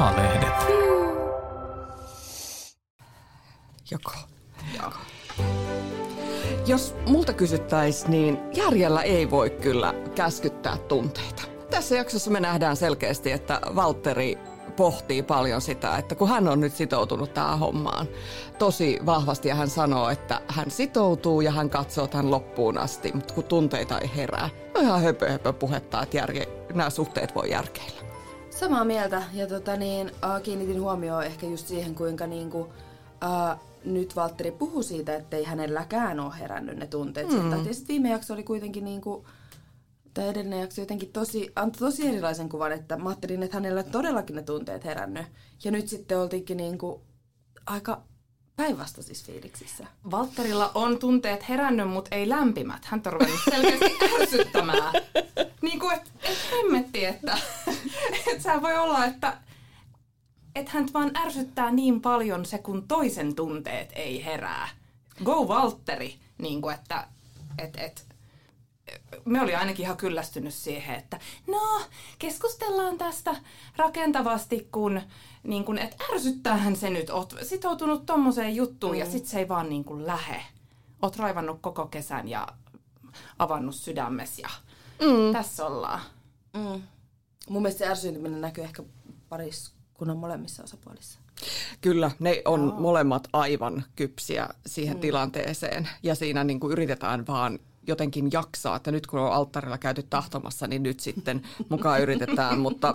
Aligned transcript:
Maalehdet. 0.00 0.54
Joko. 3.90 4.12
Joko. 4.76 4.96
Jos 6.66 6.94
multa 7.06 7.32
kysyttäisiin, 7.32 8.10
niin 8.10 8.38
järjellä 8.54 9.02
ei 9.02 9.30
voi 9.30 9.50
kyllä 9.50 9.94
käskyttää 10.14 10.76
tunteita. 10.76 11.42
Tässä 11.70 11.96
jaksossa 11.96 12.30
me 12.30 12.40
nähdään 12.40 12.76
selkeästi, 12.76 13.32
että 13.32 13.60
Valtteri 13.74 14.38
pohtii 14.76 15.22
paljon 15.22 15.60
sitä, 15.60 15.96
että 15.96 16.14
kun 16.14 16.28
hän 16.28 16.48
on 16.48 16.60
nyt 16.60 16.74
sitoutunut 16.74 17.34
tähän 17.34 17.58
hommaan 17.58 18.06
tosi 18.58 18.98
vahvasti 19.06 19.48
ja 19.48 19.54
hän 19.54 19.70
sanoo, 19.70 20.08
että 20.08 20.40
hän 20.48 20.70
sitoutuu 20.70 21.40
ja 21.40 21.52
hän 21.52 21.70
katsoo 21.70 22.06
tämän 22.06 22.30
loppuun 22.30 22.78
asti, 22.78 23.12
mutta 23.14 23.34
kun 23.34 23.44
tunteita 23.44 23.98
ei 23.98 24.10
herää, 24.16 24.48
on 24.74 24.82
ihan 24.82 25.02
höpö, 25.02 25.30
höpö 25.30 25.52
puhetta, 25.52 26.02
että 26.02 26.16
järje, 26.16 26.46
nämä 26.74 26.90
suhteet 26.90 27.34
voi 27.34 27.50
järkeillä. 27.50 28.09
Samaa 28.60 28.84
mieltä 28.84 29.22
ja 29.32 29.46
tota 29.46 29.76
niin, 29.76 30.10
äh, 30.24 30.42
kiinnitin 30.42 30.80
huomioon 30.80 31.24
ehkä 31.24 31.46
just 31.46 31.66
siihen, 31.66 31.94
kuinka 31.94 32.26
niinku, 32.26 32.72
äh, 33.24 33.58
nyt 33.84 34.16
Valtteri 34.16 34.50
puhui 34.50 34.84
siitä, 34.84 35.16
että 35.16 35.36
ei 35.36 35.44
hänelläkään 35.44 36.20
ole 36.20 36.38
herännyt 36.38 36.76
ne 36.76 36.86
tunteet. 36.86 37.28
Mm. 37.28 37.50
Ja 37.50 37.74
sitten 37.74 37.88
viime 37.88 38.10
jakso 38.10 38.34
oli 38.34 38.42
kuitenkin 38.42 38.84
niinku, 38.84 39.26
tai 40.14 40.28
edellinen 40.28 40.60
jakso 40.60 40.80
jotenkin 40.80 41.12
tosi, 41.12 41.52
antoi 41.56 41.78
tosi 41.78 42.08
erilaisen 42.08 42.48
kuvan, 42.48 42.72
että 42.72 42.96
mä 42.96 43.08
ajattelin, 43.08 43.42
että 43.42 43.56
hänellä 43.56 43.82
todellakin 43.82 44.36
ne 44.36 44.42
tunteet 44.42 44.84
herännyt. 44.84 45.26
Ja 45.64 45.70
nyt 45.70 45.88
sitten 45.88 46.18
oltiinkin 46.18 46.56
niinku 46.56 47.02
aika 47.66 48.02
päinvastaisissa 48.56 49.26
fiiliksissä. 49.26 49.86
Valtterilla 50.10 50.70
on 50.74 50.98
tunteet 50.98 51.48
herännyt, 51.48 51.88
mutta 51.88 52.16
ei 52.16 52.28
lämpimät. 52.28 52.84
Hän 52.84 53.02
on 53.06 53.12
ruvennut 53.12 53.40
selkeästi 53.50 53.98
ärsyttämään. 54.20 54.92
Niin 55.70 55.80
kuin, 55.80 55.96
että 55.96 56.10
et 56.22 56.38
hemmetti, 56.52 57.04
että 57.04 57.38
et 58.32 58.42
sä 58.42 58.62
voi 58.62 58.78
olla, 58.78 59.04
että 59.04 59.36
et 60.54 60.68
hän 60.68 60.88
vaan 60.94 61.10
ärsyttää 61.16 61.70
niin 61.70 62.00
paljon 62.00 62.46
se, 62.46 62.58
kun 62.58 62.88
toisen 62.88 63.34
tunteet 63.34 63.90
ei 63.94 64.24
herää. 64.24 64.68
Go 65.24 65.48
Valtteri, 65.48 66.14
niin 66.38 66.62
kuin, 66.62 66.74
että 66.74 67.06
et, 67.58 67.76
et, 67.76 68.06
me 69.24 69.40
oli 69.40 69.54
ainakin 69.54 69.84
ihan 69.84 69.96
kyllästynyt 69.96 70.54
siihen, 70.54 70.96
että 70.96 71.20
no, 71.46 71.82
keskustellaan 72.18 72.98
tästä 72.98 73.36
rakentavasti, 73.76 74.68
kun, 74.72 75.00
niin 75.42 75.64
kun 75.64 75.78
että 75.78 76.04
ärsyttäähän 76.12 76.76
se 76.76 76.90
nyt, 76.90 77.10
oot 77.10 77.34
sitoutunut 77.42 78.06
tommoseen 78.06 78.56
juttuun 78.56 78.92
mm. 78.92 78.98
ja 78.98 79.10
sit 79.10 79.26
se 79.26 79.38
ei 79.38 79.48
vaan 79.48 79.68
niin 79.68 79.84
kuin 79.84 80.06
lähe. 80.06 80.42
Oot 81.02 81.16
raivannut 81.16 81.58
koko 81.60 81.86
kesän 81.86 82.28
ja 82.28 82.48
avannut 83.38 83.74
sydämes 83.74 84.38
ja 84.38 84.48
mm. 85.00 85.32
tässä 85.32 85.66
ollaan. 85.66 86.00
Mm. 86.54 86.82
Mun 87.48 87.62
mielestä 87.62 87.84
se 87.84 87.90
ärsyyntyminen 87.90 88.40
näkyy 88.40 88.64
ehkä 88.64 88.82
pariskunnan 89.28 90.16
molemmissa 90.16 90.62
osapuolissa. 90.62 91.20
Kyllä, 91.80 92.10
ne 92.18 92.42
on 92.44 92.60
Joo. 92.60 92.80
molemmat 92.80 93.28
aivan 93.32 93.84
kypsiä 93.96 94.48
siihen 94.66 94.96
mm. 94.96 95.00
tilanteeseen 95.00 95.88
ja 96.02 96.14
siinä 96.14 96.44
niin 96.44 96.60
kuin 96.60 96.72
yritetään 96.72 97.26
vaan 97.26 97.58
jotenkin 97.86 98.28
jaksaa, 98.32 98.76
että 98.76 98.90
nyt 98.90 99.06
kun 99.06 99.20
on 99.20 99.32
alttarilla 99.32 99.78
käyty 99.78 100.02
tahtomassa, 100.10 100.66
niin 100.66 100.82
nyt 100.82 101.00
sitten 101.00 101.42
mukaan 101.68 102.00
yritetään, 102.06 102.58
mutta 102.58 102.94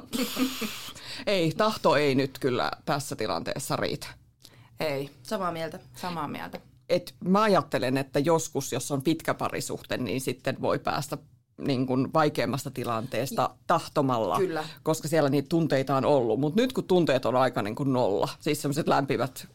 ei, 1.28 1.52
tahto 1.52 1.96
ei 1.96 2.16
nyt 2.16 2.40
kyllä 2.40 2.72
tässä 2.86 3.16
tilanteessa 3.16 3.76
riitä. 3.76 4.08
Ei. 4.80 5.10
Samaa 5.24 5.52
mieltä. 5.52 5.80
Samaa 5.96 6.28
mieltä. 6.28 6.60
Et 6.90 7.16
mä 7.24 7.42
ajattelen, 7.42 7.98
että 7.98 8.20
joskus, 8.20 8.72
jos 8.72 8.92
on 8.92 9.02
pitkä 9.02 9.34
parisuhte, 9.34 9.98
niin 9.98 10.22
sitten 10.22 10.62
voi 10.62 10.80
päästä 10.80 11.18
niin 11.58 11.88
kuin 11.88 12.14
vaikeammasta 12.14 12.72
tilanteesta 12.72 13.50
tahtomalla, 13.68 14.38
Kyllä. 14.38 14.64
koska 14.84 15.08
siellä 15.08 15.30
niitä 15.30 15.50
tunteita 15.50 15.98
on 15.98 16.06
ollut. 16.06 16.40
Mutta 16.40 16.62
nyt 16.62 16.74
kun 16.74 16.84
tunteet 16.84 17.26
on 17.26 17.36
aika 17.36 17.62
niin 17.62 17.76
kuin 17.76 17.94
nolla, 17.94 18.30
siis 18.40 18.62
sellaiset 18.62 18.88
lämpimät 18.88 19.48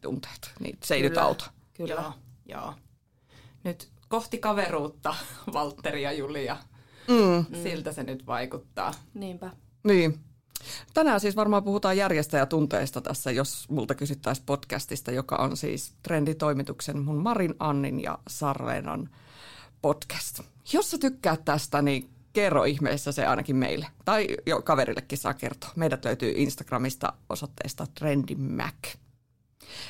tunteet, 0.00 0.52
niin 0.60 0.78
se 0.84 0.94
ei 0.94 1.00
Kyllä. 1.00 1.10
nyt 1.10 1.18
auta. 1.18 1.50
Kyllä. 1.74 1.94
Joo, 1.94 2.12
joo. 2.46 2.74
Nyt 3.64 3.88
kohti 4.08 4.38
kaveruutta, 4.38 5.14
Valtteri 5.52 6.02
ja 6.02 6.12
Julia. 6.12 6.56
Mm. 7.08 7.62
Siltä 7.62 7.92
se 7.92 8.02
nyt 8.02 8.26
vaikuttaa. 8.26 8.94
Niinpä. 9.14 9.50
Niin. 9.84 10.18
Tänään 10.94 11.20
siis 11.20 11.36
varmaan 11.36 11.64
puhutaan 11.64 11.96
järjestäjätunteista 11.96 13.00
tässä, 13.00 13.30
jos 13.30 13.68
multa 13.70 13.94
kysyttäisiin 13.94 14.46
podcastista, 14.46 15.12
joka 15.12 15.36
on 15.36 15.56
siis 15.56 15.94
trenditoimituksen 16.02 16.98
mun 16.98 17.16
Marin, 17.22 17.54
Annin 17.58 18.02
ja 18.02 18.18
Sarlenan 18.28 19.10
podcast. 19.82 20.40
Jos 20.72 20.90
sä 20.90 20.98
tykkäät 20.98 21.44
tästä, 21.44 21.82
niin 21.82 22.10
kerro 22.32 22.64
ihmeessä 22.64 23.12
se 23.12 23.26
ainakin 23.26 23.56
meille. 23.56 23.86
Tai 24.04 24.26
jo 24.46 24.62
kaverillekin 24.62 25.18
saa 25.18 25.34
kertoa. 25.34 25.70
Meidät 25.76 26.04
löytyy 26.04 26.32
Instagramista 26.36 27.12
osoitteesta 27.28 27.86
trendimac. 27.94 28.74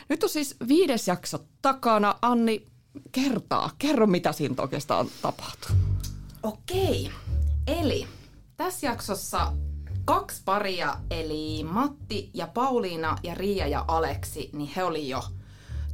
Nyt 0.09 0.23
on 0.23 0.29
siis 0.29 0.57
viides 0.69 1.09
jakso 1.09 1.45
takana. 1.63 2.15
Anni, 2.23 2.67
kertaa. 3.13 3.71
Kerro, 3.79 4.07
mitä 4.07 4.33
siinä 4.33 4.55
oikeastaan 4.59 5.07
tapahtuu. 5.23 5.77
Okei. 6.43 7.11
Eli 7.67 8.07
tässä 8.57 8.87
jaksossa 8.87 9.53
kaksi 10.05 10.43
paria, 10.45 10.97
eli 11.11 11.65
Matti 11.65 12.31
ja 12.35 12.47
Pauliina 12.47 13.19
ja 13.23 13.35
Riia 13.35 13.67
ja 13.67 13.85
Aleksi, 13.89 14.51
niin 14.53 14.73
he 14.77 14.85
oli 14.85 15.09
jo, 15.09 15.25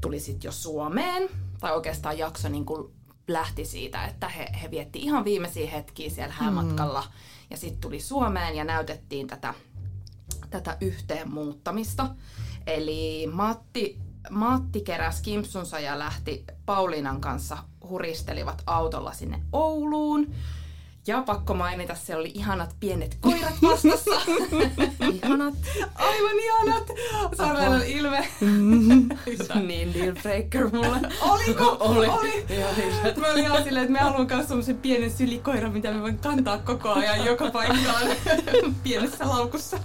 tuli 0.00 0.20
sitten 0.20 0.48
jo 0.48 0.52
Suomeen. 0.52 1.28
Tai 1.60 1.74
oikeastaan 1.74 2.18
jakso 2.18 2.48
niin 2.48 2.64
kuin 2.64 2.92
lähti 3.28 3.64
siitä, 3.64 4.04
että 4.04 4.28
he, 4.28 4.48
he 4.62 4.70
vietti 4.70 4.98
ihan 4.98 5.24
viimeisiä 5.24 5.70
hetkiä 5.70 6.10
siellä 6.10 6.34
häämatkalla. 6.34 7.00
Mm. 7.00 7.08
Ja 7.50 7.56
sitten 7.56 7.80
tuli 7.80 8.00
Suomeen 8.00 8.56
ja 8.56 8.64
näytettiin 8.64 9.26
tätä, 9.26 9.54
tätä 10.50 10.76
yhteen 10.80 11.32
muuttamista. 11.32 12.14
Eli 12.66 13.26
Matti 13.32 13.98
Matti 14.30 14.80
keräsi 14.80 15.22
kimpsunsa 15.22 15.80
ja 15.80 15.98
lähti 15.98 16.44
Pauliinan 16.66 17.20
kanssa 17.20 17.58
huristelivat 17.88 18.62
autolla 18.66 19.12
sinne 19.12 19.42
Ouluun. 19.52 20.34
Ja 21.06 21.22
pakko 21.22 21.54
mainita, 21.54 21.94
se 21.94 22.16
oli 22.16 22.30
ihanat 22.34 22.76
pienet 22.80 23.16
koirat 23.20 23.62
vastassa. 23.62 24.10
ihanat. 25.12 25.54
Aivan 25.94 26.38
ihanat. 26.38 26.90
Sarvelan 27.36 27.86
ilme. 27.86 28.28
niin 29.68 29.94
dealbreaker 29.94 30.68
mulle. 30.72 31.00
Oliko? 31.20 31.76
Oli. 31.80 32.06
Oli. 32.06 32.46
Mä 33.16 33.26
olin 33.26 33.44
ihan 33.44 33.64
silleen, 33.64 33.84
että 33.84 33.92
me 33.92 33.98
haluan 33.98 34.26
kanssa 34.26 34.48
semmoisen 34.48 34.76
pienen 34.76 35.10
sylikoiran, 35.10 35.72
mitä 35.72 35.92
me 35.92 36.02
voin 36.02 36.18
kantaa 36.18 36.58
koko 36.58 36.92
ajan 36.92 37.24
joka 37.24 37.50
paikkaan 37.50 38.06
pienessä 38.84 39.28
laukussa. 39.28 39.78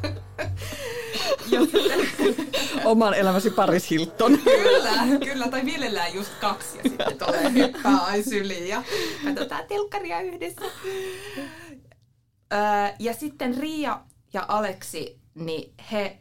Oman 2.86 3.14
elämäsi 3.14 3.50
Paris 3.50 3.90
Hilton. 3.90 4.38
Kyllä, 4.38 5.20
kyllä. 5.24 5.48
Tai 5.48 5.64
mielellään 5.64 6.14
just 6.14 6.32
kaksi 6.42 6.78
ja 6.78 6.84
sitten 6.84 7.18
tulee 7.18 7.54
hyppää 7.54 7.98
ai 7.98 8.24
syliin 8.24 8.68
ja 8.68 8.84
katsotaan 9.24 9.64
telkkaria 9.68 10.22
yhdessä. 10.22 10.66
Öö, 12.54 12.60
ja 13.00 13.14
sitten 13.14 13.58
Riia 13.58 14.02
ja 14.34 14.46
Aleksi, 14.48 15.20
niin 15.36 15.74
he, 15.92 16.20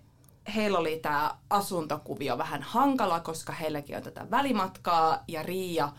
heillä 0.54 0.78
oli 0.78 0.98
tämä 1.02 1.34
asuntokuvio 1.50 2.38
vähän 2.38 2.62
hankala, 2.62 3.20
koska 3.20 3.52
heilläkin 3.52 3.96
on 3.96 4.02
tätä 4.02 4.30
välimatkaa 4.30 5.24
ja 5.28 5.42
Riia 5.42 5.92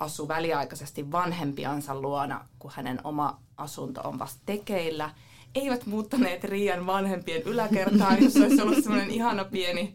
asui 0.00 0.28
väliaikaisesti 0.28 1.12
vanhempiansa 1.12 2.00
luona, 2.00 2.48
kun 2.58 2.72
hänen 2.74 3.00
oma 3.04 3.40
asunto 3.56 4.00
on 4.04 4.18
vasta 4.18 4.40
tekeillä– 4.46 5.10
eivät 5.54 5.86
muuttaneet 5.86 6.44
Riian 6.44 6.86
vanhempien 6.86 7.42
yläkertaan, 7.42 8.22
jos 8.24 8.36
olisi 8.36 8.62
ollut 8.62 8.82
semmoinen 8.84 9.10
ihana 9.10 9.44
pieni 9.44 9.94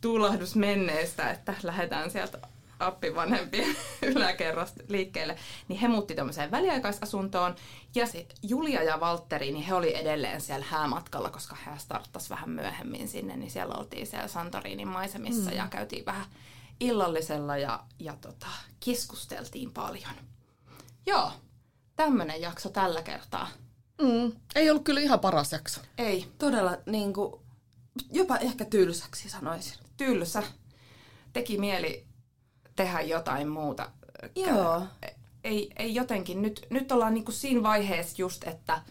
tuulahdus 0.00 0.56
menneestä, 0.56 1.30
että 1.30 1.54
lähdetään 1.62 2.10
sieltä 2.10 2.38
appivanhempien 2.80 3.76
yläkerrasta 4.14 4.82
liikkeelle, 4.88 5.36
niin 5.68 5.80
he 5.80 5.88
muutti 5.88 6.14
tämmöiseen 6.14 6.50
väliaikaisasuntoon. 6.50 7.56
Ja 7.94 8.06
sitten 8.06 8.38
Julia 8.42 8.82
ja 8.82 9.00
Valtteri, 9.00 9.52
niin 9.52 9.64
he 9.64 9.74
oli 9.74 9.96
edelleen 9.96 10.40
siellä 10.40 10.66
häämatkalla, 10.68 11.30
koska 11.30 11.56
he 11.66 11.70
starttas 11.78 12.30
vähän 12.30 12.50
myöhemmin 12.50 13.08
sinne, 13.08 13.36
niin 13.36 13.50
siellä 13.50 13.74
oltiin 13.74 14.06
siellä 14.06 14.28
Santorinin 14.28 14.88
maisemissa 14.88 15.50
mm. 15.50 15.56
ja 15.56 15.68
käytiin 15.70 16.06
vähän 16.06 16.26
illallisella 16.80 17.56
ja, 17.56 17.84
ja 17.98 18.16
tota, 18.20 18.46
keskusteltiin 18.84 19.72
paljon. 19.72 20.14
Joo, 21.06 21.30
tämmöinen 21.96 22.40
jakso 22.40 22.68
tällä 22.68 23.02
kertaa. 23.02 23.48
Mm. 24.02 24.32
Ei 24.54 24.70
ollut 24.70 24.84
kyllä 24.84 25.00
ihan 25.00 25.20
paras 25.20 25.52
jakso. 25.52 25.80
Ei. 25.98 26.26
Todella 26.38 26.78
niin 26.86 27.12
kuin, 27.12 27.34
jopa 28.12 28.36
ehkä 28.36 28.64
tylsäksi 28.64 29.28
sanoisin. 29.28 29.78
Tylsä. 29.96 30.42
Teki 31.32 31.58
mieli 31.58 32.06
tehdä 32.76 33.00
jotain 33.00 33.48
muuta. 33.48 33.90
Joo. 34.36 34.82
Ei, 35.44 35.70
ei 35.76 35.94
jotenkin. 35.94 36.42
Nyt, 36.42 36.66
nyt 36.70 36.92
ollaan 36.92 37.14
niin 37.14 37.24
kuin 37.24 37.34
siinä 37.34 37.62
vaiheessa 37.62 38.14
just, 38.18 38.44
että 38.44 38.82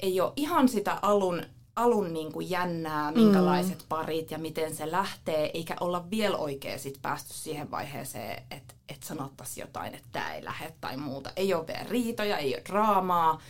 ei 0.00 0.20
ole 0.20 0.32
ihan 0.36 0.68
sitä 0.68 0.98
alun, 1.02 1.42
alun 1.76 2.12
niin 2.12 2.32
kuin 2.32 2.50
jännää, 2.50 3.12
minkälaiset 3.12 3.78
mm. 3.78 3.84
parit 3.88 4.30
ja 4.30 4.38
miten 4.38 4.76
se 4.76 4.90
lähtee, 4.90 5.50
eikä 5.54 5.76
olla 5.80 6.10
vielä 6.10 6.36
oikein 6.36 6.78
sit 6.78 6.98
päästy 7.02 7.34
siihen 7.34 7.70
vaiheeseen, 7.70 8.42
että 8.50 8.74
et 8.88 9.02
sanottaisiin 9.02 9.62
jotain, 9.62 9.94
että 9.94 10.08
tämä 10.12 10.34
ei 10.34 10.44
lähde 10.44 10.74
tai 10.80 10.96
muuta. 10.96 11.32
Ei 11.36 11.54
ole 11.54 11.66
vielä 11.66 11.86
riitoja, 11.88 12.38
ei 12.38 12.54
ole 12.54 12.62
draamaa 12.68 13.40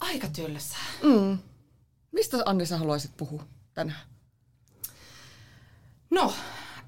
aika 0.00 0.28
tylsää. 0.28 0.84
Mm. 1.02 1.38
Mistä 2.12 2.36
Anni 2.46 2.66
sä 2.66 2.78
haluaisit 2.78 3.16
puhua? 3.16 3.44
tänään? 3.74 4.00
No, 6.10 6.32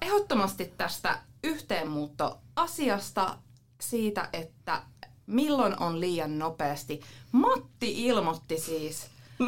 ehdottomasti 0.02 0.72
tästä 0.76 1.18
yhteenmuuttoasiasta 1.44 3.38
siitä, 3.80 4.28
että 4.32 4.82
milloin 5.26 5.82
on 5.82 6.00
liian 6.00 6.38
nopeasti. 6.38 7.00
Matti 7.32 8.06
ilmoitti 8.06 8.58
siis 8.58 9.06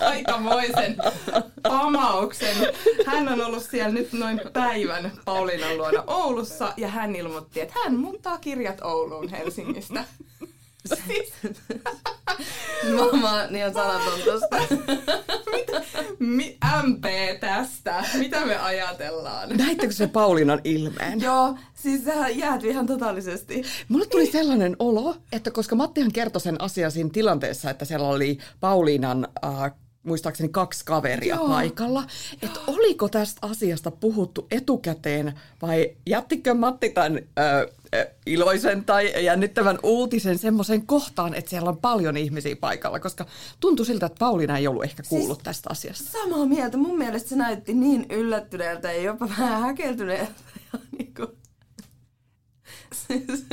aikamoisen 0.00 0.96
pamauksen. 1.62 2.56
Hän 3.06 3.28
on 3.28 3.40
ollut 3.40 3.62
siellä 3.62 3.94
nyt 3.94 4.12
noin 4.12 4.40
päivän 4.52 5.12
Pauliinan 5.24 5.78
luona 5.78 6.04
Oulussa 6.06 6.72
ja 6.76 6.88
hän 6.88 7.16
ilmoitti, 7.16 7.60
että 7.60 7.74
hän 7.84 7.96
muuttaa 7.96 8.38
kirjat 8.38 8.80
Ouluun 8.82 9.28
Helsingistä. 9.28 10.04
Siis, 10.86 11.32
Mä, 12.88 13.20
mä 13.20 13.42
oon 13.42 13.56
ihan 13.56 13.72
sanaton 13.74 14.20
tosta. 14.24 14.56
mi, 16.18 16.58
MP 16.86 17.04
tästä. 17.40 18.04
Mitä 18.18 18.46
me 18.46 18.56
ajatellaan? 18.56 19.48
Näittekö 19.48 19.92
se 19.92 20.06
Paulinan 20.06 20.60
ilmeen? 20.64 21.20
Joo, 21.20 21.54
siis 21.74 22.04
sä 22.04 22.28
jäätyi 22.28 22.70
ihan 22.70 22.86
totaalisesti. 22.86 23.62
Mulle 23.88 24.06
tuli 24.06 24.26
sellainen 24.26 24.76
olo, 24.78 25.16
että 25.32 25.50
koska 25.50 25.76
Mattihan 25.76 26.12
kertoi 26.12 26.40
sen 26.40 26.60
asian 26.60 26.90
siinä 26.90 27.10
tilanteessa, 27.12 27.70
että 27.70 27.84
siellä 27.84 28.08
oli 28.08 28.38
Pauliinan 28.60 29.28
äh, 29.44 29.72
muistaakseni 30.04 30.48
kaksi 30.48 30.84
kaveria 30.84 31.34
Joo. 31.34 31.48
paikalla, 31.48 32.04
että 32.42 32.60
oliko 32.66 33.08
tästä 33.08 33.46
asiasta 33.46 33.90
puhuttu 33.90 34.46
etukäteen 34.50 35.40
vai 35.62 35.96
jättikö 36.06 36.54
Matti 36.54 36.90
tämän 36.90 37.18
ö, 37.38 37.72
ö, 37.94 38.10
iloisen 38.26 38.84
tai 38.84 39.24
jännittävän 39.24 39.78
uutisen 39.82 40.38
semmoisen 40.38 40.86
kohtaan, 40.86 41.34
että 41.34 41.50
siellä 41.50 41.68
on 41.68 41.76
paljon 41.76 42.16
ihmisiä 42.16 42.56
paikalla, 42.56 43.00
koska 43.00 43.26
tuntui 43.60 43.86
siltä, 43.86 44.06
että 44.06 44.18
Pauliina 44.18 44.58
ei 44.58 44.66
ollut 44.66 44.84
ehkä 44.84 45.02
kuullut 45.08 45.38
siis, 45.38 45.44
tästä 45.44 45.68
asiasta. 45.72 46.04
Samaa 46.04 46.46
mieltä. 46.46 46.76
Mun 46.76 46.98
mielestä 46.98 47.28
se 47.28 47.36
näytti 47.36 47.74
niin 47.74 48.06
yllättyneeltä 48.10 48.92
ja 48.92 49.02
jopa 49.02 49.28
vähän 49.28 49.60
häkeltyneeltä. 49.60 50.32
Ja 51.14 51.28
siis, 53.08 53.44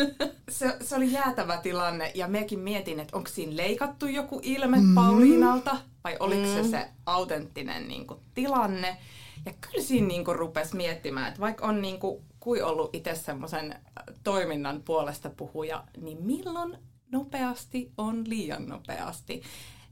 Se, 0.50 0.78
se 0.82 0.96
oli 0.96 1.12
jäätävä 1.12 1.58
tilanne 1.58 2.12
ja 2.16 2.28
mekin 2.28 2.60
mietin, 2.60 3.00
että 3.00 3.18
onko 3.18 3.30
siinä 3.30 3.58
leikattu 3.58 4.08
joku 4.08 4.40
ilme 4.44 4.78
mm. 4.78 4.96
Pauliinalta 4.96 5.78
vai 6.04 6.18
oliko 6.20 6.48
mm. 6.48 6.54
se 6.54 6.64
se 6.64 6.90
autenttinen 7.06 7.88
niin 7.88 8.08
kuin, 8.08 8.20
tilanne. 8.34 8.98
Ja 9.46 9.54
kyllä 9.62 9.84
siinä 9.84 10.08
niin 10.08 10.26
kuin, 10.26 10.38
rupesi 10.38 10.76
miettimään, 10.76 11.28
että 11.28 11.40
vaikka 11.40 11.66
on 11.66 11.82
niin 11.82 12.00
kuin, 12.00 12.24
kui 12.40 12.62
ollut 12.62 12.96
itse 12.96 13.16
semmoisen 13.16 13.76
toiminnan 14.24 14.82
puolesta 14.86 15.30
puhuja, 15.30 15.84
niin 15.98 16.24
milloin 16.24 16.78
nopeasti 17.12 17.92
on 17.98 18.30
liian 18.30 18.66
nopeasti. 18.66 19.42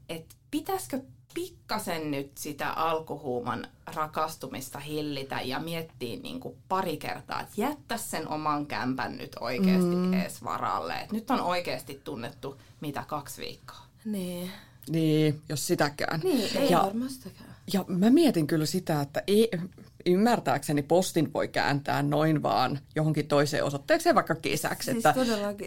Että 0.08 0.36
pitäisikö 0.50 1.00
pikkasen 1.34 2.10
nyt 2.10 2.38
sitä 2.38 2.70
alkuhuuman 2.70 3.66
rakastumista 3.94 4.78
hillitä 4.78 5.40
ja 5.40 5.58
miettiä 5.58 6.20
niin 6.22 6.40
kuin 6.40 6.56
pari 6.68 6.96
kertaa, 6.96 7.40
että 7.40 7.54
jättä 7.56 7.96
sen 7.96 8.28
oman 8.28 8.66
kämpän 8.66 9.16
nyt 9.16 9.36
oikeasti 9.40 9.96
mm. 9.96 10.12
ees 10.12 10.44
varalle. 10.44 10.94
Et 10.94 11.12
nyt 11.12 11.30
on 11.30 11.40
oikeasti 11.40 12.00
tunnettu 12.04 12.60
mitä 12.80 13.04
kaksi 13.08 13.42
viikkoa. 13.42 13.80
niin. 14.04 14.50
Niin, 14.90 15.40
jos 15.48 15.66
sitäkään. 15.66 16.20
Niin, 16.24 16.56
ei 16.56 16.70
ja, 16.70 16.82
varmaan 16.82 17.10
sitäkään. 17.10 17.54
ja 17.72 17.84
mä 17.88 18.10
mietin 18.10 18.46
kyllä 18.46 18.66
sitä, 18.66 19.00
että 19.00 19.22
ei, 19.26 19.50
ymmärtääkseni 20.06 20.82
postin 20.82 21.32
voi 21.32 21.48
kääntää 21.48 22.02
noin 22.02 22.42
vaan 22.42 22.78
johonkin 22.96 23.28
toiseen 23.28 23.64
osoitteeseen 23.64 24.14
vaikka 24.14 24.34
kesäksi. 24.34 24.92
Siis 24.92 25.06
että, 25.06 25.14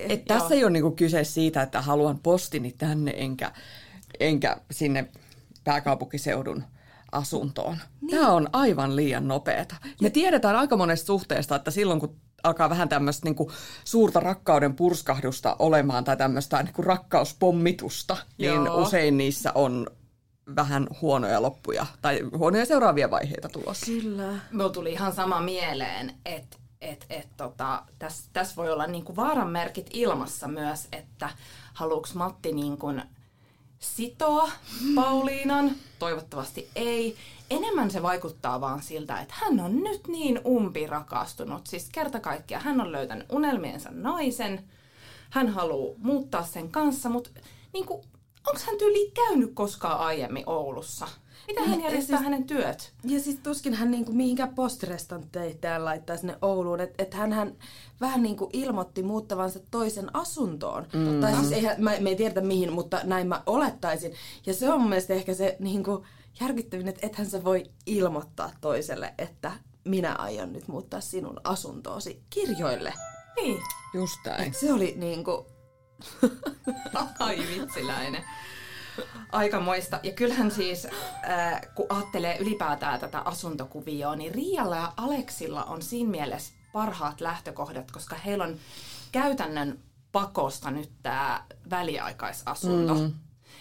että 0.10 0.34
tässä 0.34 0.56
ei 0.56 0.64
ole 0.64 0.72
niinku 0.72 0.92
kyse 0.92 1.24
siitä, 1.24 1.62
että 1.62 1.82
haluan 1.82 2.20
postini 2.20 2.72
tänne 2.78 3.14
enkä, 3.18 3.52
enkä 4.20 4.58
sinne 4.72 5.10
pääkaupunkiseudun 5.64 6.64
asuntoon. 7.12 7.78
Niin. 8.02 8.12
Tämä 8.12 8.32
on 8.32 8.50
aivan 8.54 8.96
liian 8.96 9.28
nopeata. 9.28 9.76
Me 10.02 10.10
tiedetään 10.10 10.56
aika 10.56 10.78
monesta 10.78 11.06
suhteesta, 11.06 11.56
että 11.56 11.72
silloin 11.72 12.00
kun 12.00 12.16
alkaa 12.44 12.70
vähän 12.70 12.90
tämmöistä 12.90 13.26
niinku 13.26 13.52
suurta 13.86 14.20
rakkauden 14.20 14.76
purskahdusta 14.76 15.56
olemaan 15.60 16.04
tai 16.04 16.18
tämmöistä 16.18 16.64
niinku 16.64 16.82
niin 18.38 18.66
Joo. 18.66 18.82
usein 18.82 19.18
niissä 19.18 19.52
on 19.56 19.88
vähän 20.56 20.88
huonoja 21.02 21.42
loppuja 21.42 21.86
tai 22.02 22.20
huonoja 22.38 22.66
seuraavia 22.66 23.12
vaiheita 23.12 23.50
tulossa. 23.50 23.86
Kyllä. 23.86 24.40
Mulla 24.52 24.70
tuli 24.70 24.92
ihan 24.92 25.14
sama 25.14 25.42
mieleen, 25.42 26.14
että 26.26 26.58
et, 26.82 27.06
et, 27.10 27.28
tota, 27.38 27.84
tässä 28.00 28.30
täs 28.34 28.58
voi 28.58 28.72
olla 28.72 28.88
niinku 28.88 29.16
vaaranmerkit 29.16 29.90
ilmassa 29.94 30.48
myös, 30.48 30.88
että 30.92 31.30
haluuks 31.74 32.14
Matti 32.14 32.52
niinku 32.52 32.88
sitoa 33.84 34.52
Pauliinan, 34.96 35.72
toivottavasti 36.00 36.70
ei. 36.76 37.16
Enemmän 37.50 37.92
se 37.92 38.02
vaikuttaa 38.02 38.62
vaan 38.62 38.82
siltä, 38.82 39.20
että 39.20 39.34
hän 39.38 39.60
on 39.60 39.84
nyt 39.84 40.08
niin 40.08 40.42
umpirakastunut. 40.46 41.68
Siis 41.68 41.90
kerta 41.92 42.20
kaikkiaan 42.20 42.64
hän 42.64 42.82
on 42.82 42.92
löytänyt 42.92 43.32
unelmiensa 43.32 43.90
naisen, 43.92 44.64
hän 45.30 45.50
haluaa 45.50 45.96
muuttaa 45.98 46.44
sen 46.44 46.72
kanssa, 46.72 47.10
mutta 47.10 47.30
niinku, 47.74 47.94
onko 48.48 48.62
hän 48.66 48.78
tyyli 48.78 49.12
käynyt 49.12 49.52
koskaan 49.54 50.00
aiemmin 50.00 50.44
Oulussa? 50.46 51.08
Miten 51.48 51.70
hän 51.70 51.80
ja 51.80 51.86
järjestää 51.86 52.18
siis- 52.18 52.26
hänen 52.26 52.44
työt? 52.44 52.94
Ja 53.04 53.20
siis 53.20 53.40
tuskin 53.44 53.74
hän 53.74 53.92
niinku 53.92 54.12
mihinkään 54.12 54.56
postirestantteittäin 54.56 55.86
laittaa 55.86 56.18
sinne 56.18 56.38
Ouluun. 56.42 56.80
Että 56.80 57.04
et 57.04 57.14
hän, 57.14 57.34
hän 57.34 57.56
vähän 58.02 58.24
niinku 58.24 58.50
ilmoitti 58.54 59.04
muuttavansa 59.04 59.60
toisen 59.72 60.16
asuntoon. 60.16 60.88
Mm. 60.94 61.22
Tai 61.22 61.36
siis 61.36 61.52
eihän, 61.52 61.76
mä, 61.84 61.92
me 62.00 62.10
ei 62.10 62.16
tiedetä 62.16 62.42
mihin, 62.42 62.74
mutta 62.74 63.00
näin 63.04 63.28
mä 63.28 63.44
olettaisin. 63.46 64.14
Ja 64.46 64.54
se 64.54 64.74
on 64.74 64.80
mun 64.80 64.90
mielestä 64.90 65.14
ehkä 65.14 65.34
se 65.34 65.56
niinku 65.60 66.06
järkyttävin, 66.42 66.88
että 66.88 67.08
ethän 67.08 67.30
sä 67.30 67.44
voi 67.44 67.64
ilmoittaa 67.86 68.52
toiselle, 68.62 69.14
että 69.18 69.52
minä 69.86 70.16
aion 70.16 70.54
nyt 70.54 70.68
muuttaa 70.68 71.02
sinun 71.02 71.42
asuntoosi 71.44 72.24
kirjoille. 72.30 72.94
Niin. 73.36 73.60
Just 73.94 74.20
näin. 74.26 74.54
Se 74.54 74.74
oli 74.74 74.94
niinku... 74.98 75.48
Ai 77.20 77.38
vitsiläinen. 77.38 78.24
Aikamoista. 79.32 80.00
Ja 80.04 80.12
kyllähän 80.12 80.52
siis, 80.52 80.86
äh, 80.86 81.62
kun 81.76 81.86
ajattelee 81.90 82.38
ylipäätään 82.38 83.00
tätä 83.00 83.20
asuntokuvioa, 83.20 84.16
niin 84.16 84.36
Rialla 84.36 84.76
ja 84.76 84.94
Aleksilla 84.98 85.64
on 85.64 85.82
siinä 85.82 86.10
mielessä 86.10 86.54
parhaat 86.74 87.22
lähtökohdat, 87.22 87.92
koska 87.92 88.16
heillä 88.16 88.44
on 88.44 88.56
käytännön 89.12 89.80
pakosta 90.12 90.72
nyt 90.72 90.92
tämä 91.04 91.44
väliaikaisasunto. 91.70 92.96
Mm. 92.96 93.14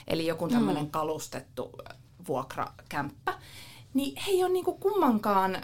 Eli 0.06 0.26
joku 0.26 0.48
tämmöinen 0.48 0.90
kalustettu 0.90 1.72
äh, 1.90 1.96
vuokrakämppä. 2.28 3.34
Niin 3.94 4.22
he 4.26 4.30
ei 4.30 4.44
ole 4.44 4.52
niinku 4.52 4.74
kummankaan 4.74 5.56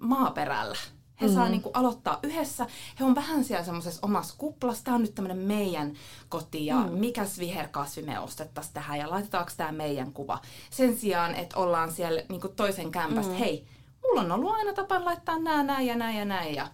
maaperällä. 0.00 0.76
He 1.20 1.26
mm. 1.26 1.34
saa 1.34 1.48
niinku 1.48 1.70
aloittaa 1.74 2.18
yhdessä. 2.22 2.66
He 3.00 3.04
on 3.04 3.14
vähän 3.14 3.44
siellä 3.44 3.64
semmoisessa 3.64 4.00
omassa 4.02 4.34
kuplassa. 4.38 4.84
Tämä 4.84 4.94
on 4.94 5.00
nyt 5.00 5.14
tämmöinen 5.14 5.38
meidän 5.38 5.94
koti 6.28 6.66
ja 6.66 6.76
mm. 6.76 6.92
mikäs 6.92 7.38
viherkasvi 7.38 8.02
me 8.02 8.20
ostettaisiin 8.20 8.74
tähän 8.74 8.98
ja 8.98 9.10
laitetaanko 9.10 9.50
tämä 9.56 9.72
meidän 9.72 10.12
kuva. 10.12 10.40
Sen 10.70 10.98
sijaan, 10.98 11.34
että 11.34 11.56
ollaan 11.56 11.92
siellä 11.92 12.22
niinku 12.28 12.48
toisen 12.48 12.90
kämpästä. 12.90 13.32
Mm. 13.32 13.38
Hei, 13.38 13.66
mulla 14.02 14.20
on 14.20 14.32
ollut 14.32 14.54
aina 14.54 14.72
tapa 14.72 15.04
laittaa 15.04 15.38
nää, 15.38 15.62
näin 15.62 15.86
ja 15.86 15.96
näin 15.96 16.16
ja 16.18 16.24
näin 16.24 16.54
ja 16.54 16.68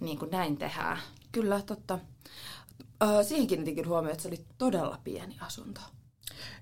niinku 0.00 0.26
näin 0.26 0.56
tehdään. 0.56 0.98
Kyllä, 1.32 1.62
totta. 1.62 1.98
Öö, 3.02 3.22
siihen 3.22 3.46
kiinnitinkin 3.46 3.88
huomioon, 3.88 4.12
että 4.12 4.22
se 4.22 4.28
oli 4.28 4.44
todella 4.58 4.98
pieni 5.04 5.36
asunto. 5.40 5.80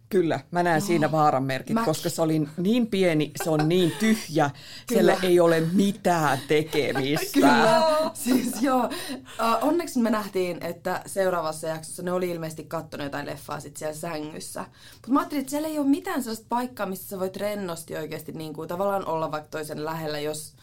Kyllä, 0.09 0.41
mä 0.51 0.63
näen 0.63 0.81
siinä 0.81 1.13
vaaran 1.13 1.43
merkit, 1.43 1.75
Mäkin. 1.75 1.85
koska 1.85 2.11
se 2.11 2.23
oli 2.23 2.49
niin 2.57 2.87
pieni, 2.87 3.33
se 3.45 3.51
on 3.51 3.69
niin 3.69 3.93
tyhjä, 3.99 4.51
siellä 4.89 5.17
ei 5.23 5.41
ole 5.41 5.61
mitään 5.61 6.39
tekemistä. 6.49 7.33
Kyllä, 7.33 7.83
siis 8.15 8.63
joo. 8.63 8.85
Uh, 8.85 9.69
onneksi 9.69 9.99
me 9.99 10.11
nähtiin, 10.11 10.65
että 10.65 11.03
seuraavassa 11.07 11.67
jaksossa 11.67 12.03
ne 12.03 12.13
oli 12.13 12.31
ilmeisesti 12.31 12.65
kattonut 12.65 13.05
jotain 13.05 13.27
leffaa 13.27 13.61
sit 13.61 13.77
siellä 13.77 13.95
sängyssä. 13.95 14.61
Mutta 14.93 15.11
mä 15.11 15.21
ajattelin, 15.21 15.41
että 15.41 15.51
siellä 15.51 15.69
ei 15.69 15.79
ole 15.79 15.87
mitään 15.87 16.23
sellaista 16.23 16.47
paikkaa, 16.49 16.87
missä 16.87 17.09
sä 17.09 17.21
voit 17.21 17.37
rennosti 17.37 17.97
oikeasti 17.97 18.33
niin 18.33 18.53
kuin, 18.53 18.69
tavallaan 18.69 19.07
olla 19.07 19.31
vaikka 19.31 19.51
toisen 19.51 19.85
lähellä, 19.85 20.21
jos... 20.21 20.55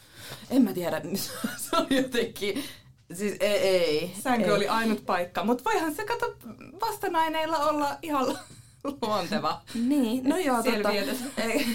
En 0.50 0.62
mä 0.62 0.74
tiedä, 0.74 1.01
se 1.69 1.77
on 1.77 1.88
jotenkin... 1.89 2.63
Siis 3.13 3.36
ei, 3.39 3.57
ei. 3.57 4.13
Sänky 4.24 4.45
ei. 4.45 4.51
oli 4.51 4.67
ainut 4.67 5.05
paikka, 5.05 5.43
mutta 5.43 5.63
voihan 5.63 5.95
se 5.95 6.05
kato 6.05 6.36
vastanaineilla 6.81 7.57
olla 7.57 7.98
ihan 8.01 8.38
luonteva. 8.84 9.62
Niin, 9.88 10.30
no 10.30 10.38
joo, 10.38 10.63
totta. 10.63 10.72
Selviytys. 10.92 11.18
Ei- 11.38 11.66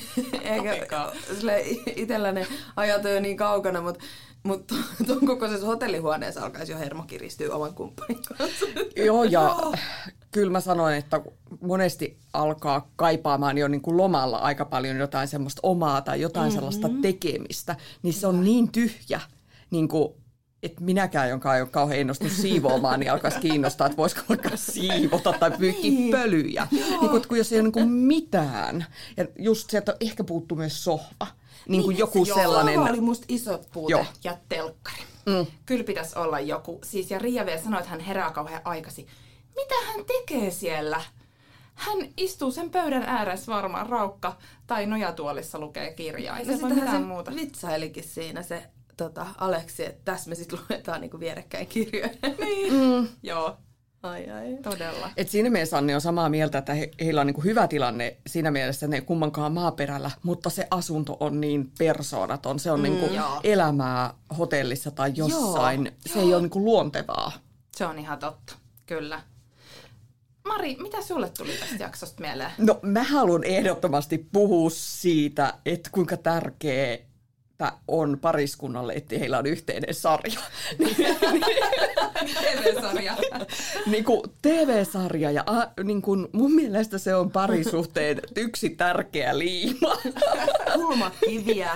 Eikä 0.42 0.74
Tokikaan. 0.74 1.12
sille 1.38 1.60
itsellä 1.96 2.32
ne 2.32 2.46
ajat 2.76 3.04
on 3.04 3.14
jo 3.14 3.20
niin 3.20 3.36
kaukana, 3.36 3.80
mutta 3.80 4.04
mut 4.42 4.66
tuon 5.06 5.26
kokoisessa 5.26 5.66
hotellihuoneessa 5.66 6.44
alkaisi 6.44 6.72
jo 6.72 6.78
hermo 6.78 7.02
kiristyä 7.02 7.54
oman 7.54 7.74
kumppanin 7.74 8.22
kanssa. 8.38 8.66
Joo, 8.96 9.24
ja 9.24 9.56
kyllä 10.32 10.52
mä 10.52 10.60
sanoin, 10.60 10.96
että 10.96 11.20
monesti 11.60 12.18
alkaa 12.32 12.90
kaipaamaan 12.96 13.58
jo 13.58 13.68
niin 13.68 13.80
kuin 13.82 13.96
lomalla 13.96 14.38
aika 14.38 14.64
paljon 14.64 14.96
jotain 14.96 15.28
semmoista 15.28 15.60
omaa 15.62 16.00
tai 16.02 16.20
jotain 16.20 16.44
mm-hmm. 16.46 16.54
sellaista 16.54 16.88
tekemistä, 17.02 17.76
niin 18.02 18.14
se 18.14 18.26
on 18.26 18.44
niin 18.44 18.72
tyhjä, 18.72 19.20
niin 19.70 19.88
kuin 19.88 20.14
että 20.62 20.82
minäkään, 20.84 21.28
jonka 21.28 21.56
ei 21.56 21.62
ole 21.62 21.68
kauhean 21.70 22.00
innostunut 22.00 22.32
siivoamaan, 22.32 23.00
niin 23.00 23.12
alkaisi 23.12 23.40
kiinnostaa, 23.40 23.86
että 23.86 23.96
voisiko 23.96 24.22
vaikka 24.28 24.50
siivota 24.54 25.32
tai 25.32 25.50
pyyhkiä 25.50 25.90
Niin. 25.90 26.10
pölyjä. 26.10 26.66
Niin 26.70 27.10
kuin, 27.10 27.28
kun 27.28 27.38
jos 27.38 27.52
ei 27.52 27.58
ole 27.58 27.62
niin 27.62 27.72
kuin 27.72 27.88
mitään. 27.88 28.86
Ja 29.16 29.26
just 29.38 29.70
se, 29.70 29.78
että 29.78 29.96
ehkä 30.00 30.24
puuttuu 30.24 30.58
myös 30.58 30.84
sohva. 30.84 31.26
Niin 31.68 31.82
kuin 31.82 31.98
joku 31.98 32.24
Joo, 32.24 32.36
sellainen... 32.38 32.74
sohva 32.74 32.90
oli 32.90 33.00
musta 33.00 33.24
iso 33.28 33.60
puute. 33.72 33.92
Joo. 33.92 34.04
Ja 34.24 34.36
telkkari. 34.48 35.02
Mm. 35.26 35.46
Kyllä 35.66 35.84
pitäisi 35.84 36.18
olla 36.18 36.40
joku. 36.40 36.80
Siis 36.84 37.10
ja 37.10 37.18
Riia 37.18 37.46
vielä 37.46 37.60
sanoi, 37.62 37.78
että 37.78 37.90
hän 37.90 38.00
herää 38.00 38.30
kauhean 38.30 38.62
aikaisin. 38.64 39.06
Mitä 39.56 39.74
hän 39.86 40.04
tekee 40.04 40.50
siellä? 40.50 41.00
Hän 41.74 41.98
istuu 42.16 42.50
sen 42.50 42.70
pöydän 42.70 43.02
ääressä 43.02 43.52
varmaan 43.52 43.86
raukka 43.86 44.36
tai 44.66 44.86
nojatuolissa 44.86 45.58
lukee 45.58 45.92
kirjaa. 45.92 46.38
Ei 46.38 46.44
No 46.46 46.52
se 46.56 46.60
voi 46.62 46.70
mitään 46.74 46.90
se 47.00 47.06
muuta. 47.06 47.34
vitsailikin 47.34 48.04
siinä 48.04 48.42
se 48.42 48.62
tota, 48.98 49.26
Aleksi, 49.38 49.84
että 49.84 50.00
tässä 50.04 50.28
me 50.28 50.34
sitten 50.34 50.58
luetaan 50.70 51.00
niinku 51.00 51.20
vierekkäin 51.20 51.66
kirjoja. 51.66 52.08
Niin. 52.40 52.72
Mm. 52.72 53.08
Joo, 53.22 53.56
ai 54.02 54.30
ai. 54.30 54.58
todella. 54.62 55.10
Et 55.16 55.28
siinä 55.28 55.50
mielessä 55.50 55.78
Anni 55.78 55.94
on 55.94 56.00
samaa 56.00 56.28
mieltä, 56.28 56.58
että 56.58 56.74
he, 56.74 56.90
heillä 57.00 57.20
on 57.20 57.26
niin 57.26 57.34
kuin 57.34 57.44
hyvä 57.44 57.68
tilanne 57.68 58.16
siinä 58.26 58.50
mielessä, 58.50 58.86
että 58.86 58.96
ne 58.96 59.00
kummankaan 59.00 59.52
maaperällä, 59.52 60.10
mutta 60.22 60.50
se 60.50 60.66
asunto 60.70 61.16
on 61.20 61.40
niin 61.40 61.72
persoonaton. 61.78 62.58
Se 62.58 62.70
on 62.70 62.80
mm, 62.80 62.82
niin 62.82 62.98
kuin 62.98 63.14
joo. 63.14 63.40
elämää 63.44 64.14
hotellissa 64.38 64.90
tai 64.90 65.12
jossain. 65.14 65.84
Joo, 65.84 65.94
se 66.06 66.20
ei 66.20 66.34
ole 66.34 66.42
niin 66.42 66.50
kuin 66.50 66.64
luontevaa. 66.64 67.32
Se 67.76 67.86
on 67.86 67.98
ihan 67.98 68.18
totta, 68.18 68.54
kyllä. 68.86 69.22
Mari, 70.48 70.76
mitä 70.80 71.02
sulle 71.02 71.30
tuli 71.38 71.52
tästä 71.60 71.84
jaksosta 71.84 72.20
mieleen? 72.20 72.50
No 72.58 72.78
mä 72.82 73.02
haluan 73.02 73.44
ehdottomasti 73.44 74.28
puhua 74.32 74.70
siitä, 74.70 75.54
että 75.66 75.90
kuinka 75.92 76.16
tärkeä 76.16 76.98
on 77.88 78.18
pariskunnalle, 78.20 78.92
että 78.92 79.18
heillä 79.18 79.38
on 79.38 79.46
yhteinen 79.46 79.94
sarja. 79.94 80.40
TV-sarja. 82.40 83.16
niin 83.86 84.04
kuin 84.04 84.22
TV-sarja 84.42 85.30
ja 85.30 85.42
a, 85.46 85.66
niin 85.84 86.02
kuin 86.02 86.28
mun 86.32 86.52
mielestä 86.52 86.98
se 86.98 87.14
on 87.14 87.30
parisuhteen 87.30 88.20
yksi 88.36 88.70
tärkeä 88.70 89.38
liima. 89.38 89.96
Kulmakiviä. 90.74 91.70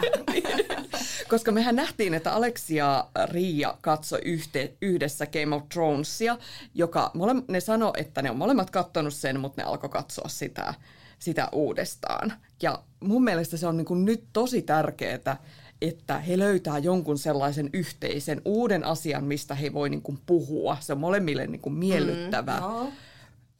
Koska 1.28 1.52
mehän 1.52 1.76
nähtiin, 1.76 2.14
että 2.14 2.32
Aleksi 2.32 2.76
ja 2.76 3.08
Riia 3.24 3.74
katsoi 3.80 4.20
yhte, 4.24 4.72
yhdessä 4.82 5.26
Game 5.26 5.56
of 5.56 5.68
Thronesia, 5.68 6.38
joka 6.74 7.10
mole, 7.14 7.34
ne 7.48 7.60
sanoi, 7.60 7.92
että 7.96 8.22
ne 8.22 8.30
on 8.30 8.36
molemmat 8.36 8.70
katsonut 8.70 9.14
sen, 9.14 9.40
mutta 9.40 9.62
ne 9.62 9.68
alkoi 9.68 9.90
katsoa 9.90 10.28
sitä, 10.28 10.74
sitä 11.18 11.48
uudestaan. 11.52 12.32
Ja 12.62 12.82
mun 13.00 13.24
mielestä 13.24 13.56
se 13.56 13.66
on 13.66 13.76
niin 13.76 13.84
kuin 13.84 14.04
nyt 14.04 14.24
tosi 14.32 14.62
tärkeää, 14.62 15.36
että 15.82 16.18
he 16.18 16.38
löytää 16.38 16.78
jonkun 16.78 17.18
sellaisen 17.18 17.70
yhteisen 17.72 18.42
uuden 18.44 18.84
asian, 18.84 19.24
mistä 19.24 19.54
he 19.54 19.72
voi 19.72 19.90
niin 19.90 20.02
kuin 20.02 20.18
puhua. 20.26 20.76
Se 20.80 20.92
on 20.92 21.00
molemmille 21.00 21.46
niin 21.46 21.60
kuin 21.60 21.74
miellyttävä 21.74 22.56
mm, 22.56 22.62
Joo. 22.62 22.88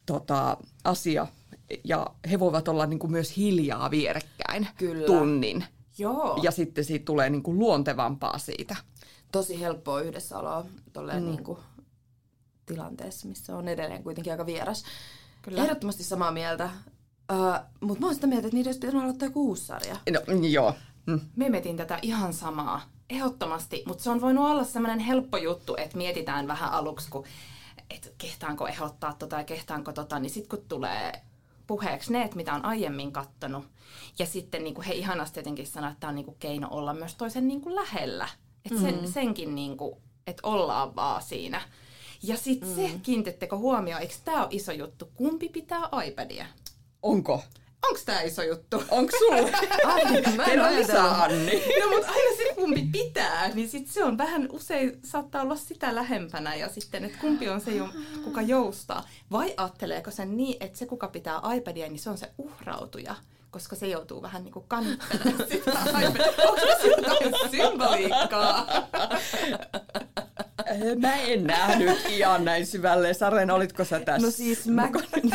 tota, 0.07 0.57
asia. 0.85 1.27
Ja 1.85 2.07
he 2.31 2.41
voivat 2.41 2.69
olla 2.69 2.87
niin 2.87 2.99
kuin 2.99 3.11
myös 3.11 3.37
hiljaa 3.37 3.91
vierekkäin 3.91 4.69
Kyllä. 4.79 5.07
tunnin. 5.07 5.65
Joo. 5.99 6.41
Ja 6.43 6.51
sitten 6.51 6.85
siitä 6.85 7.05
tulee 7.05 7.31
niin 7.31 7.43
kuin 7.43 7.59
luontevampaa 7.59 8.39
siitä. 8.39 8.77
Tosi 9.33 9.61
helppoa 9.61 10.01
yhdessäoloa 10.01 10.67
tolleen 10.93 11.23
mm. 11.23 11.31
niinku 11.31 11.59
tilanteessa, 12.67 13.29
missä 13.29 13.57
on 13.57 13.69
edelleen 13.69 14.03
kuitenkin 14.03 14.33
aika 14.33 14.47
vieras. 14.47 14.85
Kyllä. 15.43 15.63
Ehdottomasti 15.63 16.05
samaa 16.05 16.33
mieltä. 16.33 16.71
Uh, 17.33 17.67
Mutta 17.81 18.01
mä 18.01 18.07
oon 18.07 18.15
sitä 18.15 18.27
mieltä, 18.27 18.47
että 18.47 18.57
niiden 18.57 18.69
olisi 18.69 18.81
pitänyt 18.81 19.03
aloittaa 19.03 19.29
joku 19.29 19.49
uusi 19.49 19.67
sarja. 19.67 19.97
No, 20.13 20.21
joo. 20.49 20.75
Mm. 21.07 21.21
Me 21.37 21.49
mietin 21.49 21.77
tätä 21.77 21.99
ihan 22.03 22.33
samaa, 22.33 22.81
ehdottomasti, 23.11 23.83
mutta 23.87 24.05
se 24.05 24.11
on 24.11 24.21
voinut 24.21 24.51
olla 24.51 24.65
semmoinen 24.65 24.99
helppo 24.99 25.37
juttu, 25.37 25.77
että 25.77 25.97
mietitään 25.97 26.49
vähän 26.49 26.73
aluksi, 26.73 27.11
kun, 27.11 27.25
että 27.91 28.09
kehtaanko 28.19 28.67
ehdottaa 28.67 29.13
tota 29.13 29.37
ja 29.37 29.45
kehtaanko 29.45 29.93
tota, 29.93 30.19
niin 30.19 30.31
sitten 30.31 30.59
kun 30.59 30.69
tulee 30.69 31.13
puheeksi 31.67 32.13
ne, 32.13 32.23
että 32.23 32.37
mitä 32.37 32.55
on 32.55 32.65
aiemmin 32.65 33.13
kattonut, 33.13 33.65
ja 34.19 34.27
sitten 34.27 34.65
niin 34.65 34.75
kuin 34.75 34.87
he 34.87 34.95
ihanasti 34.95 35.41
jotenkin 35.41 35.67
sanoo, 35.67 35.91
että 35.91 36.01
tämä 36.01 36.09
on 36.09 36.15
niin 36.15 36.25
kuin 36.25 36.37
keino 36.41 36.69
olla 36.71 36.95
myös 36.95 37.15
toisen 37.15 37.49
niin 37.49 37.61
kuin 37.61 37.75
lähellä, 37.75 38.29
että 38.65 38.81
sen, 38.81 39.01
mm. 39.01 39.13
senkin, 39.13 39.55
niin 39.55 39.77
kuin, 39.77 39.97
että 40.27 40.49
ollaan 40.49 40.97
vaan 40.97 41.23
siinä. 41.23 41.63
Ja 42.23 42.37
sitten 42.37 42.69
mm. 42.69 42.75
se, 42.75 42.91
kiinnitettekö 43.03 43.57
huomioon, 43.57 44.03
eikö 44.03 44.15
tämä 44.25 44.41
ole 44.41 44.49
iso 44.51 44.73
juttu, 44.73 45.11
kumpi 45.15 45.49
pitää 45.49 45.89
iPadia? 46.07 46.47
Onko? 47.03 47.43
Onko 47.83 48.01
tämä 48.05 48.21
iso 48.21 48.43
juttu? 48.43 48.83
Onko 48.91 49.13
sulla? 49.19 49.59
Ai, 49.93 50.23
mä 50.37 50.45
en 50.45 50.77
lisää, 50.77 51.23
Anni. 51.23 51.63
No 51.81 51.91
mutta 51.91 52.11
aina 52.13 52.37
se 52.37 52.55
kumpi 52.55 52.89
pitää, 52.93 53.49
niin 53.55 53.69
sit 53.69 53.89
se 53.89 54.05
on 54.05 54.19
vähän 54.19 54.49
usein 54.53 55.01
saattaa 55.05 55.43
olla 55.43 55.57
sitä 55.57 55.95
lähempänä 55.95 56.55
ja 56.55 56.69
sitten, 56.69 57.05
että 57.05 57.19
kumpi 57.19 57.49
on 57.49 57.61
se, 57.61 57.71
kuka 58.25 58.43
joustaa. 58.43 59.09
Vai 59.33 59.55
ajatteleeko 59.57 60.11
sen 60.11 60.37
niin, 60.37 60.57
että 60.61 60.79
se 60.79 60.87
kuka 60.87 61.09
pitää 61.09 61.41
iPadia, 61.57 61.89
niin 61.89 61.99
se 61.99 62.11
on 62.11 62.19
se 62.19 62.31
uhrautuja, 62.39 63.15
koska 63.51 63.77
se 63.77 63.87
joutuu 63.87 64.23
vähän 64.23 64.45
niin 64.45 64.53
kuin 64.53 64.65
kannattelemaan 64.69 65.49
sitä 65.49 65.71
iPadia. 65.89 66.33
Onko 66.49 66.61
jotain 66.85 67.51
symboliikkaa? 67.51 68.67
Mä 71.01 71.15
en 71.17 71.45
nähnyt 71.45 72.07
ihan 72.09 72.45
näin 72.45 72.67
syvälle. 72.67 73.15
Saren, 73.15 73.51
olitko 73.51 73.85
sä 73.85 74.01
tässä? 74.01 74.27
No 74.27 74.31
siis 74.31 74.67
mä 74.67 74.91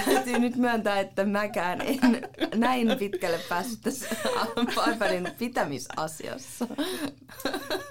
täytyy 0.06 0.40
nyt 0.40 0.56
myöntää, 0.56 1.00
että 1.00 1.26
mäkään 1.26 1.82
en 1.82 2.30
näin 2.56 2.96
pitkälle 3.00 3.40
päässyt 3.50 3.82
tässä 3.82 4.08
iPadin 4.94 5.32
pitämisasiassa. 5.38 6.68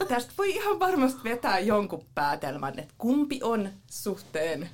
Tästä 0.09 0.33
voi 0.39 0.51
ihan 0.51 0.81
varmasti 0.81 1.21
vetää 1.25 1.59
jonkun 1.59 2.05
päätelmän, 2.15 2.79
että 2.79 2.95
kumpi 2.99 3.41
on 3.43 3.69
suhteen 3.91 4.71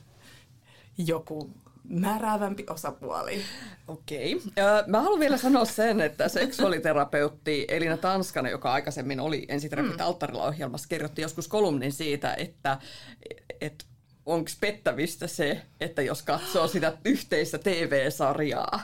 joku 0.99 1.51
määräävämpi 1.89 2.67
osapuoli. 2.71 3.43
Okei. 3.89 4.35
Okay. 4.35 4.85
Mä 4.87 5.01
haluan 5.01 5.21
vielä 5.21 5.37
sanoa 5.37 5.65
sen, 5.65 6.01
että 6.01 6.29
seksuaaliterapeutti 6.29 7.65
Elina 7.69 7.97
Tanskanen, 7.97 8.51
joka 8.51 8.73
aikaisemmin 8.73 9.21
oli 9.21 9.47
Ensiterapeutit 9.49 10.01
mm. 10.01 10.07
alttarilla 10.07 10.45
ohjelmassa, 10.45 10.89
kirjoitti 10.89 11.23
joskus 11.23 11.49
kolumnin 11.49 11.93
siitä, 11.93 12.35
että, 12.35 12.79
että 13.61 13.85
onko 14.27 14.51
pettävistä 14.61 15.27
se, 15.27 15.63
että 15.81 16.03
jos 16.03 16.23
katsoo 16.23 16.69
sitä 16.69 16.93
yhteistä 17.05 17.59
TV-sarjaa, 17.59 18.81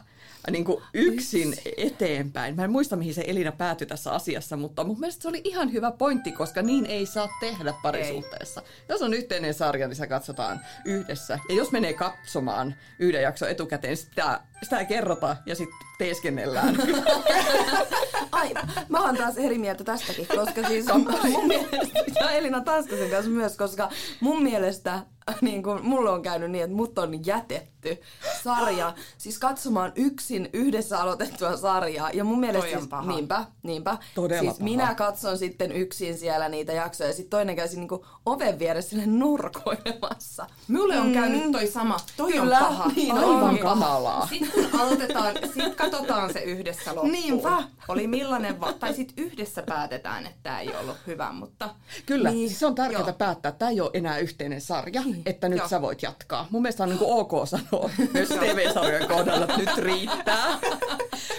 niin 0.50 0.64
kuin 0.64 0.82
yksin 0.94 1.54
eteenpäin. 1.76 2.56
Mä 2.56 2.64
en 2.64 2.70
muista, 2.70 2.96
mihin 2.96 3.14
se 3.14 3.24
Elina 3.26 3.52
päätyi 3.52 3.86
tässä 3.86 4.12
asiassa, 4.12 4.56
mutta 4.56 4.84
mun 4.84 5.00
mielestä 5.00 5.22
se 5.22 5.28
oli 5.28 5.40
ihan 5.44 5.72
hyvä 5.72 5.90
pointti, 5.90 6.32
koska 6.32 6.62
niin 6.62 6.86
ei 6.86 7.06
saa 7.06 7.28
tehdä 7.40 7.74
parisuhteessa. 7.82 8.60
Ei. 8.60 8.66
Jos 8.88 9.02
on 9.02 9.14
yhteinen 9.14 9.54
sarja, 9.54 9.88
niin 9.88 9.96
se 9.96 10.06
katsotaan 10.06 10.60
yhdessä. 10.84 11.38
Ja 11.48 11.54
jos 11.54 11.72
menee 11.72 11.92
katsomaan 11.92 12.74
yhden 12.98 13.22
jakson 13.22 13.50
etukäteen, 13.50 13.90
niin 13.90 13.96
sitä, 13.96 14.40
sitä 14.62 14.78
ei 14.78 14.86
kerrota 14.86 15.36
ja 15.46 15.54
sitten 15.54 15.78
teeskennellään. 15.98 16.76
Ai, 18.32 18.54
mä 18.88 19.04
oon 19.04 19.16
taas 19.16 19.36
eri 19.36 19.58
mieltä 19.58 19.84
tästäkin, 19.84 20.26
koska 20.26 20.68
siis 20.68 20.86
mun 21.32 21.46
mielestä, 21.46 22.20
ja 22.20 22.30
Elina 22.30 22.60
Tanskasen 22.60 23.10
kanssa 23.10 23.30
myös, 23.30 23.56
koska 23.56 23.90
mun 24.20 24.42
mielestä 24.42 25.02
niin 25.40 25.62
kun, 25.62 25.80
mulla 25.82 26.10
on 26.10 26.22
käynyt 26.22 26.50
niin, 26.50 26.64
että 26.64 26.76
mut 26.76 26.98
on 26.98 27.26
jätetty 27.26 28.00
sarja, 28.42 28.94
siis 29.18 29.38
katsomaan 29.38 29.92
yksin 29.96 30.50
yhdessä 30.52 30.98
aloitettua 31.00 31.56
sarjaa. 31.56 32.10
Ja 32.10 32.24
mun 32.24 32.40
mielestä 32.40 32.70
siis, 32.70 32.88
paha. 32.88 33.12
niinpä, 33.12 33.44
niinpä. 33.62 33.98
Todella 34.14 34.40
siis 34.40 34.54
paha. 34.54 34.64
minä 34.64 34.94
katson 34.94 35.38
sitten 35.38 35.72
yksin 35.72 36.18
siellä 36.18 36.48
niitä 36.48 36.72
jaksoja 36.72 37.10
ja 37.10 37.14
sitten 37.14 37.30
toinen 37.30 37.56
käy 37.56 37.68
niin 37.74 37.88
oven 38.26 38.58
vieressä 38.58 38.90
sille 38.90 39.06
nurkoilemassa. 39.06 40.46
Mulle 40.68 41.00
on 41.00 41.12
käynyt 41.12 41.52
toi 41.52 41.66
sama. 41.66 41.96
Toi 42.16 42.32
Kyllä, 42.32 42.58
on 42.58 42.66
paha. 42.66 42.90
niin 42.96 43.14
on. 43.14 43.36
Aivan 43.36 43.58
kamalaa. 43.58 44.26
Sitten 44.26 44.47
aloitetaan, 44.80 45.34
sit 45.54 45.74
katsotaan 45.74 46.32
se 46.32 46.40
yhdessä 46.40 46.90
loppuun. 46.94 47.12
Niinpä. 47.12 47.62
Oli 47.88 48.06
millainen, 48.06 48.60
va- 48.60 48.72
tai 48.72 48.94
sitten 48.94 49.24
yhdessä 49.24 49.62
päätetään, 49.62 50.26
että 50.26 50.38
tämä 50.42 50.60
ei 50.60 50.70
ollut 50.80 50.96
hyvä, 51.06 51.32
mutta 51.32 51.74
Kyllä, 52.06 52.30
Niin, 52.30 52.38
niin, 52.38 52.50
se 52.50 52.66
on 52.66 52.74
tärkeää 52.74 53.00
joo. 53.00 53.12
päättää, 53.12 53.48
että 53.48 53.58
tämä 53.58 53.70
ei 53.70 53.80
ole 53.80 53.90
enää 53.94 54.18
yhteinen 54.18 54.60
sarja, 54.60 55.02
että 55.26 55.48
nyt 55.48 55.58
Joo. 55.58 55.68
sä 55.68 55.82
voit 55.82 56.02
jatkaa. 56.02 56.46
Mun 56.50 56.62
mielestä 56.62 56.82
on 56.82 56.88
niin 56.88 56.98
kuin 56.98 57.10
ok 57.20 57.48
sanoa 57.48 57.90
myös 58.14 58.28
TV-sarjojen 58.28 59.08
kohdalla, 59.08 59.44
että 59.44 59.56
nyt 59.58 59.78
riittää. 59.78 60.58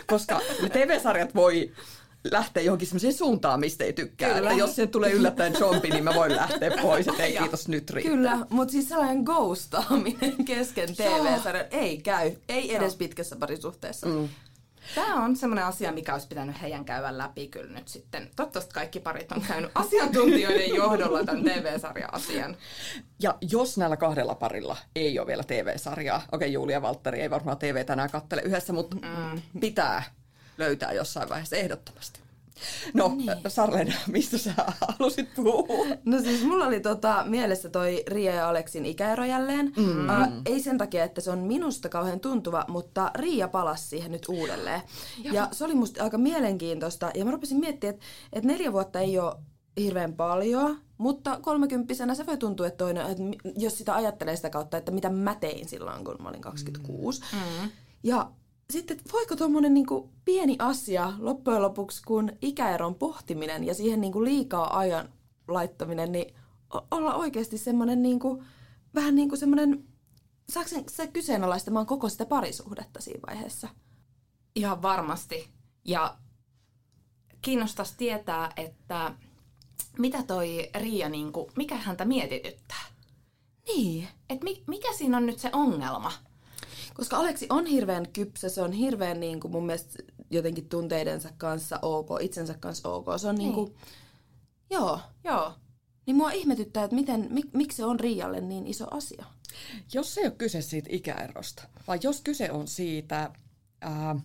Koska 0.08 0.42
TV-sarjat 0.74 1.36
voi 1.36 1.72
lähteä 2.32 2.64
johonkin 2.64 2.88
semmoiseen 2.88 3.14
suuntaan, 3.14 3.60
mistä 3.60 3.84
ei 3.84 3.94
tykkää. 3.94 4.34
Kyllä. 4.34 4.50
Että 4.50 4.60
jos 4.60 4.76
se 4.76 4.88
tulee 4.88 5.12
yllättäen 5.12 5.56
zombi, 5.56 5.90
niin 5.90 6.04
mä 6.04 6.16
voin 6.16 6.36
lähteä 6.36 6.72
pois, 6.82 7.08
että 7.08 7.24
ei 7.24 7.38
kiitos, 7.38 7.68
nyt 7.68 7.90
riittää. 7.90 8.16
Kyllä, 8.16 8.38
mutta 8.50 8.72
siis 8.72 8.90
sellainen 8.90 9.24
ghostaaminen 9.24 10.36
kesken 10.46 10.96
TV-sarjan 10.96 11.66
ei 11.72 11.98
käy. 11.98 12.32
Ei 12.50 12.76
edes 12.76 12.96
pitkässä 12.96 13.36
parisuhteessa. 13.36 14.08
Mm. 14.08 14.30
tämä 14.96 15.24
on 15.24 15.36
semmoinen 15.36 15.66
asia, 15.66 15.92
mikä 15.92 16.14
olisi 16.14 16.28
pitänyt 16.28 16.62
heidän 16.62 16.86
käydä 16.86 17.18
läpi 17.18 17.48
kyllä 17.48 17.74
nyt 17.74 17.88
sitten. 17.88 18.30
Toivottavasti 18.36 18.74
kaikki 18.74 19.00
parit 19.00 19.32
on 19.32 19.42
käynyt 19.48 19.72
asiantuntijoiden 19.76 20.76
johdolla 20.76 21.24
tämän 21.24 21.44
TV-sarja-asian. 21.44 22.58
Ja 23.22 23.38
jos 23.52 23.78
näillä 23.78 23.98
kahdella 23.98 24.36
parilla 24.36 24.78
ei 24.96 25.20
ole 25.20 25.28
vielä 25.28 25.44
TV-sarjaa, 25.44 26.22
okei 26.32 26.54
Julia 26.54 26.76
ja 26.76 26.82
Valtteri 26.82 27.22
ei 27.22 27.30
varmaan 27.30 27.58
TV 27.58 27.86
tänään 27.86 28.10
kattele 28.10 28.42
yhdessä, 28.42 28.74
mutta 28.74 28.96
mm. 28.96 29.42
pitää 29.60 30.04
löytää 30.60 30.92
jossain 30.92 31.30
vaiheessa 31.30 31.56
ehdottomasti. 31.56 32.20
No, 32.94 33.14
niin. 33.18 33.32
Sarlen, 33.48 33.94
mistä 34.08 34.38
sä 34.38 34.54
halusit 34.88 35.36
puhua? 35.36 35.86
No 36.06 36.20
siis 36.20 36.44
mulla 36.44 36.66
oli 36.66 36.80
tota, 36.80 37.24
mielessä 37.28 37.70
toi 37.70 38.04
Ria 38.08 38.34
ja 38.34 38.50
Aleksin 38.50 38.86
ikäero 38.86 39.26
jälleen. 39.26 39.74
Mm. 39.78 40.10
Uh, 40.10 40.42
ei 40.46 40.60
sen 40.60 40.78
takia, 40.78 41.04
että 41.04 41.22
se 41.22 41.32
on 41.32 41.40
minusta 41.40 41.90
kauhean 41.90 42.20
tuntuva, 42.20 42.66
mutta 42.68 43.12
Ria 43.16 43.48
palasi 43.48 43.88
siihen 43.88 44.12
nyt 44.12 44.26
uudelleen. 44.30 44.82
Ja, 45.24 45.34
ja 45.34 45.48
se 45.52 45.66
oli 45.66 45.76
musta 45.76 46.04
aika 46.04 46.18
mielenkiintoista. 46.18 47.12
Ja 47.16 47.26
mä 47.26 47.32
rupesin 47.32 47.60
miettimään, 47.60 47.96
että, 47.96 48.06
että 48.34 48.48
neljä 48.48 48.74
vuotta 48.74 49.00
ei 49.00 49.20
ole 49.20 49.36
hirveän 49.78 50.14
paljon, 50.14 50.78
mutta 50.98 51.40
kolmekymppisenä 51.42 52.16
se 52.16 52.26
voi 52.26 52.38
tuntua, 52.38 52.68
että 52.68 52.78
toinen, 52.78 53.06
että 53.06 53.24
jos 53.58 53.78
sitä 53.78 53.96
ajattelee 53.96 54.36
sitä 54.36 54.50
kautta, 54.50 54.78
että 54.78 54.92
mitä 54.92 55.10
mä 55.10 55.36
tein 55.36 55.70
silloin, 55.70 56.06
kun 56.06 56.16
mä 56.20 56.30
olin 56.30 56.42
26. 56.42 57.22
Mm. 57.34 57.70
Ja 58.04 58.32
sitten, 58.72 58.98
että 58.98 59.14
voiko 59.14 59.36
tuommoinen 59.36 59.74
niinku 59.74 60.10
pieni 60.26 60.56
asia 60.60 61.14
loppujen 61.20 61.62
lopuksi, 61.62 62.04
kun 62.04 62.32
ikäeron 62.42 62.96
pohtiminen 62.96 63.64
ja 63.64 63.74
siihen 63.74 64.02
niinku 64.02 64.24
liikaa 64.24 64.78
ajan 64.78 65.10
laittaminen, 65.48 66.12
niin 66.12 66.36
olla 66.92 67.16
oikeasti 67.16 67.58
semmoinen 67.58 68.02
niinku, 68.02 68.44
vähän 68.96 69.16
niin 69.16 69.30
kuin 69.30 69.40
semmoinen, 69.40 69.84
saako 70.50 70.70
se 70.88 71.08
kyseenalaistamaan 71.08 71.86
koko 71.86 72.10
sitä 72.10 72.26
parisuhdetta 72.26 73.02
siinä 73.02 73.22
vaiheessa? 73.28 73.70
Ihan 74.56 74.82
varmasti. 74.82 75.50
Ja 75.86 76.18
kiinnostaisi 77.42 77.94
tietää, 77.98 78.54
että 78.58 79.16
mitä 80.00 80.24
toi 80.24 80.70
Riia, 80.76 81.10
niinku, 81.10 81.52
mikä 81.56 81.76
häntä 81.76 82.06
mietityttää? 82.06 82.86
Niin. 83.68 84.08
Et 84.30 84.44
mi, 84.44 84.64
mikä 84.68 84.94
siinä 84.94 85.18
on 85.18 85.26
nyt 85.26 85.40
se 85.40 85.50
ongelma? 85.54 86.12
Koska 87.00 87.18
Aleksi 87.18 87.48
on 87.50 87.66
hirveän 87.66 88.08
kypsä, 88.14 88.50
se 88.50 88.62
on 88.62 88.72
hirveän 88.72 89.20
niin 89.20 89.40
kuin 89.40 89.52
mun 89.52 89.66
mielestä 89.66 90.04
jotenkin 90.30 90.70
tunteidensa 90.70 91.30
kanssa 91.38 91.80
ok, 91.82 92.10
itsensä 92.22 92.56
kanssa 92.60 92.90
ok. 92.90 93.06
Se 93.18 93.28
on 93.28 93.36
niin. 93.36 93.54
kuin, 93.54 93.76
joo. 94.70 95.00
Joo. 95.24 95.54
Niin 96.06 96.16
mua 96.16 96.32
ihmetyttää, 96.32 96.84
että 96.84 96.96
miten, 96.96 97.28
mik, 97.30 97.46
miksi 97.54 97.78
se 97.78 97.86
on 97.86 98.00
Rialle 98.00 98.42
niin 98.42 98.68
iso 98.68 98.86
asia. 98.92 99.26
Jos 99.94 100.18
ei 100.18 100.26
ole 100.26 100.34
kyse 100.38 100.62
siitä 100.62 100.90
ikäerosta, 100.92 101.64
vai 101.88 102.00
jos 102.04 102.22
kyse 102.22 102.52
on 102.52 102.68
siitä, 102.68 103.32
ää, 103.82 104.16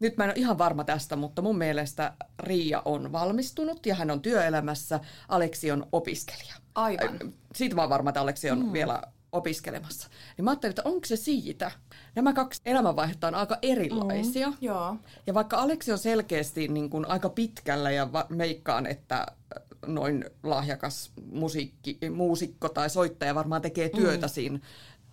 nyt 0.00 0.16
mä 0.16 0.24
en 0.24 0.30
ole 0.30 0.38
ihan 0.38 0.58
varma 0.58 0.84
tästä, 0.84 1.16
mutta 1.16 1.42
mun 1.42 1.58
mielestä 1.58 2.12
Riia 2.38 2.82
on 2.84 3.12
valmistunut 3.12 3.86
ja 3.86 3.94
hän 3.94 4.10
on 4.10 4.22
työelämässä, 4.22 5.00
Aleksi 5.28 5.70
on 5.70 5.86
opiskelija. 5.92 6.54
Aivan. 6.74 7.34
Siitä 7.54 7.74
mä 7.74 7.82
oon 7.82 7.90
varma, 7.90 8.10
että 8.10 8.20
Aleksi 8.20 8.50
on 8.50 8.66
mm. 8.66 8.72
vielä 8.72 9.02
opiskelemassa. 9.32 10.08
Niin 10.36 10.44
mä 10.44 10.50
ajattelin, 10.50 10.70
että 10.70 10.82
onko 10.84 11.06
se 11.06 11.16
siitä? 11.16 11.70
Nämä 12.16 12.32
kaksi 12.32 12.62
elämänvaihetta 12.64 13.28
on 13.28 13.34
aika 13.34 13.58
erilaisia. 13.62 14.48
Mm, 14.48 14.56
joo. 14.60 14.96
Ja 15.26 15.34
vaikka 15.34 15.56
Aleksi 15.56 15.92
on 15.92 15.98
selkeästi 15.98 16.68
niin 16.68 16.90
kuin 16.90 17.08
aika 17.08 17.28
pitkällä 17.28 17.90
ja 17.90 18.12
va- 18.12 18.26
meikkaan, 18.28 18.86
että 18.86 19.16
äh, 19.16 19.62
noin 19.86 20.24
lahjakas 20.42 21.12
musiikki, 21.32 21.98
muusikko 22.14 22.68
tai 22.68 22.90
soittaja 22.90 23.34
varmaan 23.34 23.62
tekee 23.62 23.88
työtä 23.88 24.26
mm. 24.26 24.30
siinä 24.30 24.58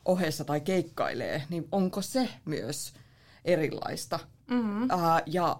ohessa 0.05 0.45
tai 0.45 0.61
keikkailee, 0.61 1.43
niin 1.49 1.67
onko 1.71 2.01
se 2.01 2.29
myös 2.45 2.93
erilaista? 3.45 4.19
Mm-hmm. 4.49 4.83
Uh, 4.83 5.21
ja 5.25 5.59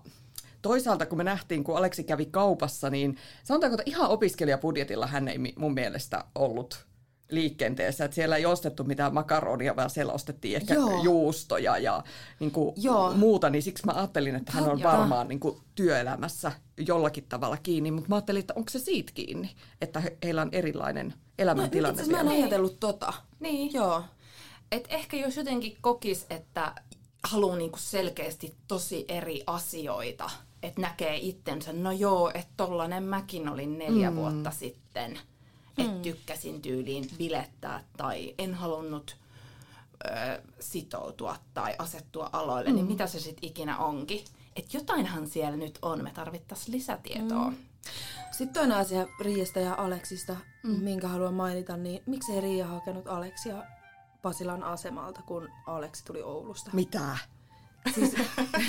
toisaalta 0.61 1.05
kun 1.05 1.17
me 1.17 1.23
nähtiin, 1.23 1.63
kun 1.63 1.77
Aleksi 1.77 2.03
kävi 2.03 2.25
kaupassa, 2.25 2.89
niin 2.89 3.17
sanotaanko, 3.43 3.73
että 3.73 3.89
ihan 3.89 4.09
opiskelijabudjetilla 4.09 5.07
hän 5.07 5.27
ei 5.27 5.37
mun 5.57 5.73
mielestä 5.73 6.23
ollut 6.35 6.85
liikenteessä, 7.29 8.05
että 8.05 8.15
siellä 8.15 8.35
ei 8.35 8.45
ostettu 8.45 8.83
mitään 8.83 9.13
makaronia, 9.13 9.75
vaan 9.75 9.89
siellä 9.89 10.13
ostettiin 10.13 10.55
ehkä 10.55 10.73
Joo. 10.73 11.03
juustoja 11.03 11.77
ja 11.77 12.03
niin 12.39 12.51
kuin 12.51 12.73
Joo. 12.77 13.13
muuta, 13.13 13.49
niin 13.49 13.63
siksi 13.63 13.85
mä 13.85 13.91
ajattelin, 13.91 14.35
että 14.35 14.51
hän 14.51 14.69
on 14.69 14.79
Joo. 14.79 14.91
varmaan 14.91 15.27
niin 15.27 15.39
kuin 15.39 15.59
työelämässä 15.75 16.51
jollakin 16.87 17.25
tavalla 17.29 17.57
kiinni, 17.57 17.91
mutta 17.91 18.09
mä 18.09 18.15
ajattelin, 18.15 18.39
että 18.39 18.53
onko 18.57 18.69
se 18.69 18.79
siitä 18.79 19.11
kiinni, 19.15 19.55
että 19.81 19.99
he, 19.99 20.17
heillä 20.23 20.41
on 20.41 20.49
erilainen 20.51 21.13
elämäntilanne. 21.39 22.03
No, 22.03 22.09
mä 22.11 22.19
en 22.19 22.27
ajatellut 22.27 22.79
tota. 22.79 23.13
Niin. 23.39 23.73
Joo. 23.73 24.03
Et 24.71 24.87
ehkä 24.89 25.17
jos 25.17 25.37
jotenkin 25.37 25.77
kokis, 25.81 26.25
että 26.29 26.75
haluaa 27.23 27.57
niinku 27.57 27.77
selkeästi 27.81 28.55
tosi 28.67 29.05
eri 29.07 29.43
asioita, 29.47 30.29
että 30.63 30.81
näkee 30.81 31.17
itsensä, 31.17 31.73
no 31.73 31.91
joo, 31.91 32.31
että 32.33 32.53
tollanen 32.57 33.03
mäkin 33.03 33.49
olin 33.49 33.77
neljä 33.77 34.09
mm. 34.09 34.15
vuotta 34.15 34.51
sitten– 34.51 35.19
mm. 35.77 35.85
että 35.85 36.01
tykkäsin 36.01 36.61
tyyliin 36.61 37.09
bilettää 37.17 37.83
tai 37.97 38.35
en 38.37 38.53
halunnut 38.53 39.17
ö, 40.05 40.41
sitoutua 40.59 41.35
tai 41.53 41.75
asettua 41.79 42.29
aloille, 42.33 42.69
niin 42.69 42.75
mm. 42.75 42.87
niin 42.87 42.93
mitä 42.93 43.07
se 43.07 43.19
sitten 43.19 43.49
ikinä 43.49 43.77
onkin. 43.77 44.25
Että 44.55 44.77
jotainhan 44.77 45.27
siellä 45.27 45.57
nyt 45.57 45.79
on, 45.81 46.03
me 46.03 46.11
tarvittaisiin 46.11 46.77
lisätietoa. 46.77 47.49
Mm. 47.49 47.57
Sitten 48.31 48.53
toinen 48.53 48.77
asia 48.77 49.07
Riiasta 49.19 49.59
ja 49.59 49.75
Aleksista, 49.75 50.35
mm. 50.63 50.69
minkä 50.69 51.07
haluan 51.07 51.33
mainita, 51.33 51.77
niin 51.77 52.03
miksei 52.05 52.41
Riia 52.41 52.67
hakenut 52.67 53.07
Aleksia 53.07 53.63
Pasilan 54.21 54.63
asemalta, 54.63 55.21
kun 55.21 55.49
Aleksi 55.67 56.05
tuli 56.05 56.21
Oulusta? 56.21 56.69
Mitä? 56.73 57.17
Siis, 57.95 58.11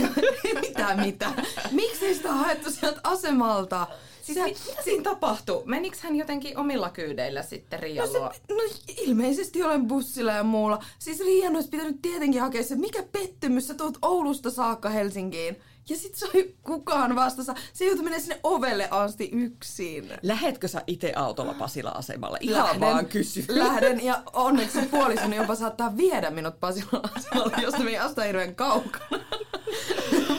mitä, 0.62 0.96
mitä? 0.96 1.32
Miksi 1.70 2.14
sitä 2.14 2.32
haettu 2.32 2.70
sieltä 2.70 3.00
asemalta? 3.04 3.86
Siis 4.22 4.38
Sä, 4.38 4.44
mit, 4.44 4.58
mitä 4.66 4.82
siinä 4.82 5.02
tapahtui? 5.02 5.62
Menikö 5.64 5.96
hän 6.00 6.16
jotenkin 6.16 6.58
omilla 6.58 6.90
kyydeillä 6.90 7.42
sitten 7.42 7.80
Riian 7.80 8.08
no, 8.12 8.20
no 8.48 8.62
ilmeisesti 8.88 9.62
olen 9.62 9.86
bussilla 9.86 10.32
ja 10.32 10.44
muulla. 10.44 10.84
Siis 10.98 11.20
Riian 11.20 11.54
olisi 11.54 11.68
pitänyt 11.68 12.02
tietenkin 12.02 12.40
hakea 12.40 12.62
se, 12.62 12.76
mikä 12.76 13.02
pettymys, 13.12 13.68
sä 13.68 13.74
tulet 13.74 13.98
Oulusta 14.02 14.50
saakka 14.50 14.88
Helsinkiin. 14.88 15.56
Ja 15.88 15.96
sit 15.96 16.14
se 16.14 16.26
oli 16.34 16.56
kukaan 16.62 17.16
vastassa. 17.16 17.54
Se 17.72 17.84
joutui 17.84 18.04
mennä 18.04 18.18
sinne 18.18 18.40
ovelle 18.42 18.88
asti 18.90 19.30
yksin. 19.32 20.10
Lähetkö 20.22 20.68
sä 20.68 20.82
itse 20.86 21.12
autolla 21.16 21.54
Pasila-asemalle? 21.54 22.38
Ihan 22.40 22.64
lähden, 22.64 22.80
vaan 22.80 23.06
kysy. 23.06 23.44
Lähden 23.48 24.04
ja 24.04 24.22
onneksi 24.32 24.82
puolisoni 24.82 25.36
jopa 25.36 25.54
saattaa 25.54 25.96
viedä 25.96 26.30
minut 26.30 26.60
Pasila-asemalle, 26.60 27.62
josta 27.62 27.82
me 27.82 27.90
ei 27.90 27.98
asta 27.98 28.22
hirveän 28.22 28.54
kaukana. 28.54 29.24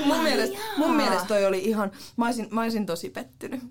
mun, 0.05 0.23
mielestä, 0.23 0.57
mun 0.77 0.95
mielestä 0.95 1.27
toi 1.27 1.45
oli 1.45 1.59
ihan, 1.65 1.91
mä 2.17 2.25
olisin, 2.25 2.47
mä 2.51 2.61
olisin 2.61 2.85
tosi 2.85 3.09
pettynyt. 3.09 3.63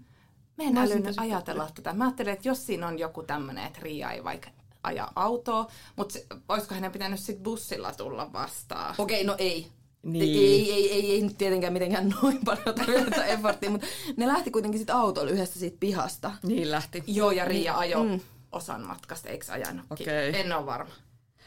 Mä 0.56 0.64
en 0.64 0.78
älynyt 0.78 1.14
ajatella 1.16 1.70
tätä. 1.74 1.92
Mä 1.92 2.04
ajattelin, 2.04 2.32
että 2.32 2.48
jos 2.48 2.66
siinä 2.66 2.87
on 2.87 2.98
joku 2.98 3.22
tämmöinen, 3.22 3.66
että 3.66 3.78
Riia 3.82 4.10
ei 4.10 4.24
vaikka 4.24 4.50
aja 4.82 5.12
autoa, 5.16 5.66
mutta 5.96 6.18
olisiko 6.48 6.74
hänen 6.74 6.92
pitänyt 6.92 7.20
sitten 7.20 7.42
bussilla 7.42 7.92
tulla 7.92 8.32
vastaan? 8.32 8.94
Okei, 8.98 9.22
okay, 9.22 9.26
no 9.26 9.37
ei. 9.38 9.66
Niin. 10.04 10.38
Ei, 10.38 10.72
ei, 10.72 10.92
ei, 10.92 11.12
ei 11.12 11.22
nyt 11.22 11.38
tietenkään 11.38 11.72
mitenkään 11.72 12.08
noin 12.22 12.40
paljon 12.44 12.74
tarvita 12.74 13.24
efforttia, 13.24 13.70
mutta 13.70 13.86
ne 14.16 14.26
lähti 14.26 14.50
kuitenkin 14.50 14.78
sitten 14.78 14.96
autolla 14.96 15.30
yhdessä 15.30 15.60
siitä 15.60 15.76
pihasta. 15.80 16.30
Niin 16.42 16.70
lähti. 16.70 17.04
Joo, 17.06 17.30
ja 17.30 17.44
Riia 17.44 17.72
niin, 17.72 17.78
ajo 17.78 18.04
mm. 18.04 18.20
osan 18.52 18.86
matkasta, 18.86 19.28
eikö 19.28 19.52
ajanut? 19.52 19.86
Okay. 19.90 20.06
En 20.34 20.52
ole 20.52 20.66
varma. 20.66 20.94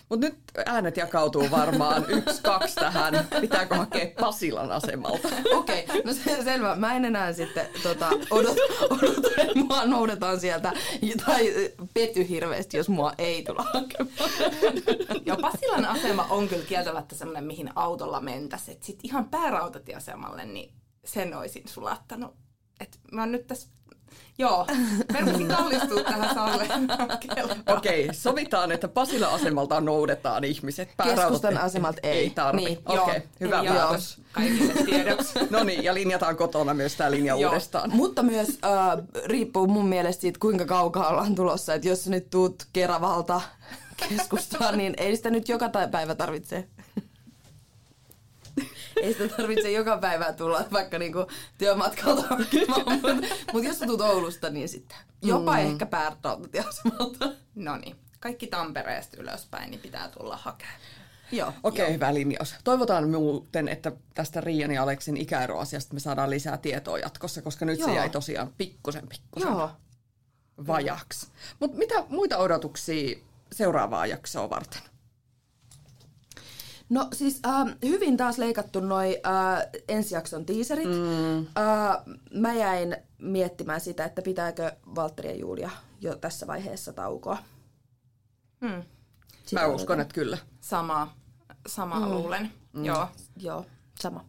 Mutta 0.09 0.27
nyt 0.27 0.39
äänet 0.65 0.97
jakautuu 0.97 1.51
varmaan 1.51 2.05
yksi, 2.17 2.41
kaksi 2.41 2.75
tähän. 2.75 3.27
Pitääkö 3.41 3.75
hakea 3.75 4.07
Pasilan 4.19 4.71
asemalta? 4.71 5.29
Okei, 5.53 5.83
okay, 5.83 6.01
no 6.05 6.13
se, 6.13 6.43
selvä. 6.43 6.75
Mä 6.75 6.95
en 6.95 7.05
enää 7.05 7.33
sitten 7.33 7.67
tota, 7.83 8.09
odot, 8.31 8.57
odota, 8.89 9.27
että 9.37 9.59
mua 9.59 9.85
noudetaan 9.85 10.39
sieltä. 10.39 10.73
Tai 11.25 11.53
pety 11.93 12.29
hirveästi, 12.29 12.77
jos 12.77 12.89
mua 12.89 13.13
ei 13.17 13.43
tulla 13.43 13.65
hakemaan. 13.73 14.29
Joo, 15.25 15.37
Pasilan 15.37 15.85
asema 15.85 16.27
on 16.29 16.47
kyllä 16.47 16.65
kieltämättä 16.65 17.15
semmoinen, 17.15 17.43
mihin 17.43 17.69
autolla 17.75 18.21
mentäisiin. 18.21 18.77
Sitten 18.81 19.09
ihan 19.09 19.29
päärautatieasemalle, 19.29 20.45
niin 20.45 20.73
sen 21.05 21.37
olisin 21.37 21.67
sulattanut. 21.67 22.35
Et 22.79 22.99
mä 23.11 23.21
oon 23.21 23.31
nyt 23.31 23.47
tässä 23.47 23.67
Joo, 24.39 24.65
Pertti 25.13 25.43
kallistuu 25.43 26.03
tähän 26.03 26.35
Salle 26.35 26.67
Okei, 27.67 28.03
okay, 28.03 28.13
sovitaan, 28.13 28.71
että 28.71 28.87
Pasila-asemalta 28.87 29.81
noudetaan 29.81 30.43
ihmiset. 30.43 30.89
Keskustan 31.03 31.57
asemalta 31.57 31.99
ei. 32.03 32.17
Ei 32.17 32.29
tarvi. 32.29 32.65
Niin, 32.65 32.77
Okei, 32.85 33.01
okay, 33.03 33.21
hyvä 33.39 33.63
joo. 33.63 33.75
päätös. 33.75 34.21
Kaikille 34.31 34.73
tiedoksi. 34.73 35.39
no 35.49 35.63
niin, 35.63 35.83
ja 35.83 35.93
linjataan 35.93 36.37
kotona 36.37 36.73
myös 36.73 36.95
tämä 36.95 37.11
linja 37.11 37.35
joo. 37.35 37.49
uudestaan. 37.49 37.89
Mutta 37.93 38.23
myös 38.23 38.47
äh, 38.47 39.05
riippuu 39.25 39.67
mun 39.67 39.87
mielestä 39.87 40.21
siitä, 40.21 40.39
kuinka 40.39 40.65
kaukaa 40.65 41.09
ollaan 41.09 41.35
tulossa. 41.35 41.73
Että 41.73 41.87
jos 41.87 42.07
nyt 42.07 42.29
tuut 42.29 42.63
Keravalta 42.73 43.41
keskustaan, 44.09 44.77
niin 44.77 44.93
ei 44.97 45.15
sitä 45.15 45.29
nyt 45.29 45.49
joka 45.49 45.69
päivä 45.91 46.15
tarvitse 46.15 46.67
ei 49.03 49.13
sitä 49.13 49.35
tarvitse 49.37 49.71
joka 49.71 49.97
päivä 49.97 50.33
tulla 50.33 50.65
vaikka 50.71 50.99
niinku 50.99 51.27
työmatkalta 51.57 52.21
hakemaan, 52.21 52.99
mutta 53.03 53.27
mut 53.53 53.63
jos 53.63 53.79
sä 53.79 53.85
tulet 53.85 54.01
Oulusta, 54.01 54.49
niin 54.49 54.69
sitten 54.69 54.97
jopa 55.21 55.53
mm. 55.53 55.59
ehkä 55.59 55.85
päärautatieasemalta. 55.85 57.29
No 57.55 57.77
niin, 57.77 57.95
kaikki 58.19 58.47
Tampereesta 58.47 59.17
ylöspäin, 59.17 59.71
niin 59.71 59.81
pitää 59.81 60.09
tulla 60.09 60.37
hakemaan. 60.37 60.79
Joo. 61.31 61.53
Okei, 61.63 61.83
okay, 61.83 61.93
hyvä 61.93 62.13
linjaus. 62.13 62.55
Toivotaan 62.63 63.09
muuten, 63.09 63.67
että 63.67 63.91
tästä 64.13 64.41
Riian 64.41 64.71
ja 64.71 64.83
Aleksin 64.83 65.17
ikäeroasiasta 65.17 65.93
me 65.93 65.99
saadaan 65.99 66.29
lisää 66.29 66.57
tietoa 66.57 66.99
jatkossa, 66.99 67.41
koska 67.41 67.65
nyt 67.65 67.79
Joo. 67.79 67.89
se 67.89 67.95
jäi 67.95 68.09
tosiaan 68.09 68.53
pikkusen 68.57 69.07
pikkusen 69.07 69.51
Joo. 69.51 69.71
vajaksi. 70.67 71.27
Mutta 71.59 71.77
mitä 71.77 72.03
muita 72.09 72.37
odotuksia 72.37 73.17
seuraavaa 73.51 74.05
jaksoa 74.05 74.49
varten? 74.49 74.81
No 76.89 77.07
siis 77.13 77.39
äh, 77.45 77.75
hyvin 77.85 78.17
taas 78.17 78.37
leikattu 78.37 78.79
noi 78.79 79.21
äh, 79.25 79.67
ensijakson 79.87 80.45
teaserit. 80.45 80.87
Mm. 80.87 81.39
Äh, 81.39 82.17
mä 82.33 82.53
jäin 82.53 82.97
miettimään 83.17 83.81
sitä, 83.81 84.05
että 84.05 84.21
pitääkö 84.21 84.71
Valtteri 84.95 85.29
ja 85.29 85.35
Julia 85.35 85.69
jo 86.01 86.15
tässä 86.15 86.47
vaiheessa 86.47 86.93
taukoa. 86.93 87.37
Mm. 88.61 88.83
Mä 89.51 89.67
uskon, 89.67 89.99
että 89.99 90.13
kyllä. 90.13 90.37
Sama, 90.61 91.13
sama 91.67 91.99
mm. 91.99 92.09
luulen. 92.09 92.51
Mm. 92.73 92.85
Joo. 92.85 93.07
Joo, 93.37 93.65
sama. 93.99 94.25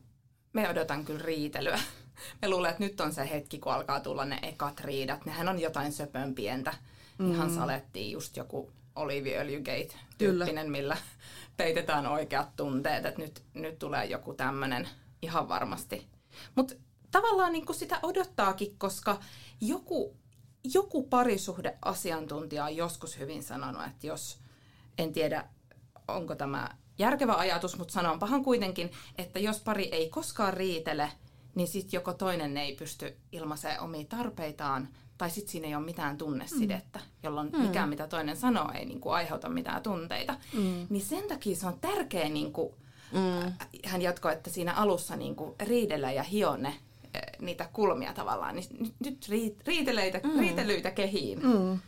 Me 0.53 0.69
odotan 0.69 1.05
kyllä 1.05 1.23
riitelyä. 1.25 1.81
Me 2.43 2.49
luulen, 2.49 2.71
että 2.71 2.85
nyt 2.85 3.01
on 3.01 3.15
se 3.15 3.31
hetki, 3.31 3.59
kun 3.59 3.73
alkaa 3.73 4.01
tulla 4.01 4.25
ne 4.25 4.39
ekat 4.43 4.81
riidat. 4.81 5.25
Nehän 5.25 5.49
on 5.49 5.61
jotain 5.61 5.93
söpön 5.93 6.35
pientä. 6.35 6.75
Mm. 7.19 7.33
Ihan 7.33 7.55
salettiin 7.55 8.13
just 8.13 8.37
joku 8.37 8.71
oliiviöljygate-tyyppinen, 8.97 10.71
millä 10.71 10.97
peitetään 11.59 12.07
oikeat 12.07 12.57
tunteet, 12.57 13.07
että 13.07 13.23
nyt, 13.23 13.43
nyt 13.55 13.79
tulee 13.79 14.05
joku 14.05 14.35
tämmöinen 14.35 14.89
ihan 15.23 15.49
varmasti. 15.49 16.09
Mutta 16.55 16.75
tavallaan 17.11 17.53
niin 17.53 17.75
sitä 17.75 18.01
odottaakin, 18.03 18.79
koska 18.79 19.21
joku, 19.61 20.17
joku 20.75 21.03
parisuhdeasiantuntija 21.03 22.65
on 22.65 22.77
joskus 22.77 23.19
hyvin 23.19 23.43
sanonut, 23.43 23.87
että 23.87 24.07
jos, 24.07 24.39
en 24.99 25.13
tiedä 25.13 25.49
onko 26.09 26.35
tämä 26.35 26.69
järkevä 26.99 27.35
ajatus, 27.35 27.79
mutta 27.79 27.93
sanonpahan 27.93 28.45
kuitenkin, 28.45 28.91
että 29.19 29.39
jos 29.39 29.61
pari 29.61 29.89
ei 29.93 30.09
koskaan 30.09 30.55
riitele, 30.55 31.13
niin 31.55 31.69
sitten 31.69 31.99
joko 31.99 32.15
toinen 32.15 32.57
ei 32.57 32.77
pysty 32.77 33.17
ilmaisemaan 33.33 33.81
omia 33.81 34.07
tarpeitaan, 34.09 34.89
tai 35.19 35.31
sitten 35.31 35.53
siinä 35.53 35.69
ei 35.69 35.75
ole 35.75 35.85
mitään 35.85 36.17
tunnesidettä, 36.17 37.01
jolloin 37.23 37.51
mm. 37.53 37.61
mikään 37.61 37.89
mitä 37.89 38.07
toinen 38.07 38.37
sanoo 38.37 38.73
ei 38.75 38.85
niinku 38.85 39.11
aiheuta 39.11 39.49
mitään 39.49 39.83
tunteita. 39.83 40.37
Mm. 40.53 40.87
Niin 40.91 41.05
sen 41.05 41.25
takia 41.29 41.57
se 41.57 41.67
on 41.67 41.79
tärkeä, 41.81 42.29
niinku, 42.29 42.75
mm. 43.13 43.53
hän 43.85 44.03
jatkoi, 44.03 44.33
että 44.33 44.51
siinä 44.51 44.75
alussa 44.75 45.17
niinku 45.17 45.55
riidellä 45.63 46.13
ja 46.13 46.23
hionne 46.23 46.75
niitä 47.41 47.69
kulmia 47.73 48.13
tavallaan, 48.13 48.57
niin 48.57 48.95
nyt 49.05 49.29
riiteleitä, 49.67 50.21
mm. 50.25 50.41
riitelyitä 50.41 50.91
kehiin. 50.91 51.39
Mm. 51.43 51.79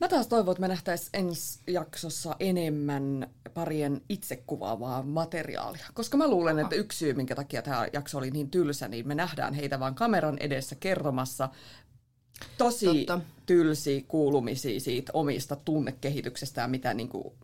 Mä 0.00 0.08
taas 0.08 0.26
toivon, 0.26 0.52
että 0.52 0.60
me 0.60 0.68
nähtäisiin 0.68 1.10
ensi 1.12 1.60
jaksossa 1.66 2.36
enemmän 2.40 3.30
parien 3.54 4.00
itsekuvaavaa 4.08 5.02
materiaalia. 5.02 5.86
Koska 5.94 6.16
mä 6.16 6.28
luulen, 6.28 6.58
että 6.58 6.76
yksi 6.76 6.98
syy, 6.98 7.14
minkä 7.14 7.34
takia 7.34 7.62
tämä 7.62 7.86
jakso 7.92 8.18
oli 8.18 8.30
niin 8.30 8.50
tylsä, 8.50 8.88
niin 8.88 9.08
me 9.08 9.14
nähdään 9.14 9.54
heitä 9.54 9.80
vaan 9.80 9.94
kameran 9.94 10.38
edessä 10.38 10.74
kertomassa 10.74 11.48
tosi 12.58 12.86
Totta. 12.86 13.20
tylsiä 13.46 14.02
kuulumisia 14.08 14.80
siitä 14.80 15.12
omista 15.14 15.56
tunnekehityksestä 15.56 16.60
ja 16.60 16.68
mitä 16.68 16.94
niin 16.94 17.08
kuin 17.08 17.34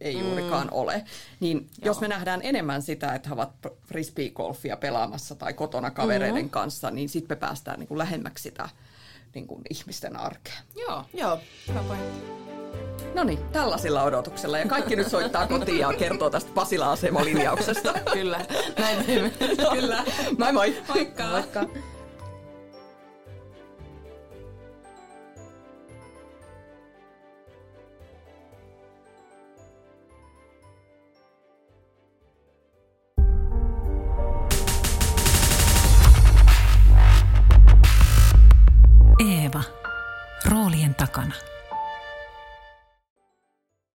ei 0.00 0.14
mm. 0.16 0.20
juurikaan 0.20 0.68
ole. 0.70 1.04
Niin 1.40 1.56
Joo. 1.58 1.68
jos 1.84 2.00
me 2.00 2.08
nähdään 2.08 2.40
enemmän 2.42 2.82
sitä, 2.82 3.14
että 3.14 3.28
he 3.28 3.32
ovat 3.34 3.50
frisbee-golfia 3.86 4.76
pelaamassa 4.76 5.34
tai 5.34 5.54
kotona 5.54 5.90
kavereiden 5.90 6.44
mm. 6.44 6.50
kanssa, 6.50 6.90
niin 6.90 7.08
sitten 7.08 7.36
me 7.36 7.40
päästään 7.40 7.78
niin 7.78 7.88
kuin 7.88 7.98
lähemmäksi 7.98 8.42
sitä 8.42 8.68
niin 9.34 9.46
kuin 9.46 9.62
ihmisten 9.70 10.16
arkea. 10.16 10.54
Joo, 10.76 11.04
Joo. 11.14 11.38
hyvä 11.68 11.96
No 13.14 13.24
niin, 13.24 13.38
tällaisilla 13.52 14.02
odotuksella. 14.02 14.58
Ja 14.58 14.66
kaikki 14.66 14.96
nyt 14.96 15.08
soittaa 15.08 15.46
kotiin 15.46 15.78
ja 15.78 15.92
kertoo 15.92 16.30
tästä 16.30 16.50
Pasila-asemalinjauksesta. 16.54 17.94
Kyllä, 18.12 18.46
näin 18.78 19.04
teemme. 19.06 19.30
Kyllä. 19.74 20.04
Moi 20.38 20.52
moi. 20.52 20.82
Moikka. 20.88 21.24
Moikka. 21.28 21.66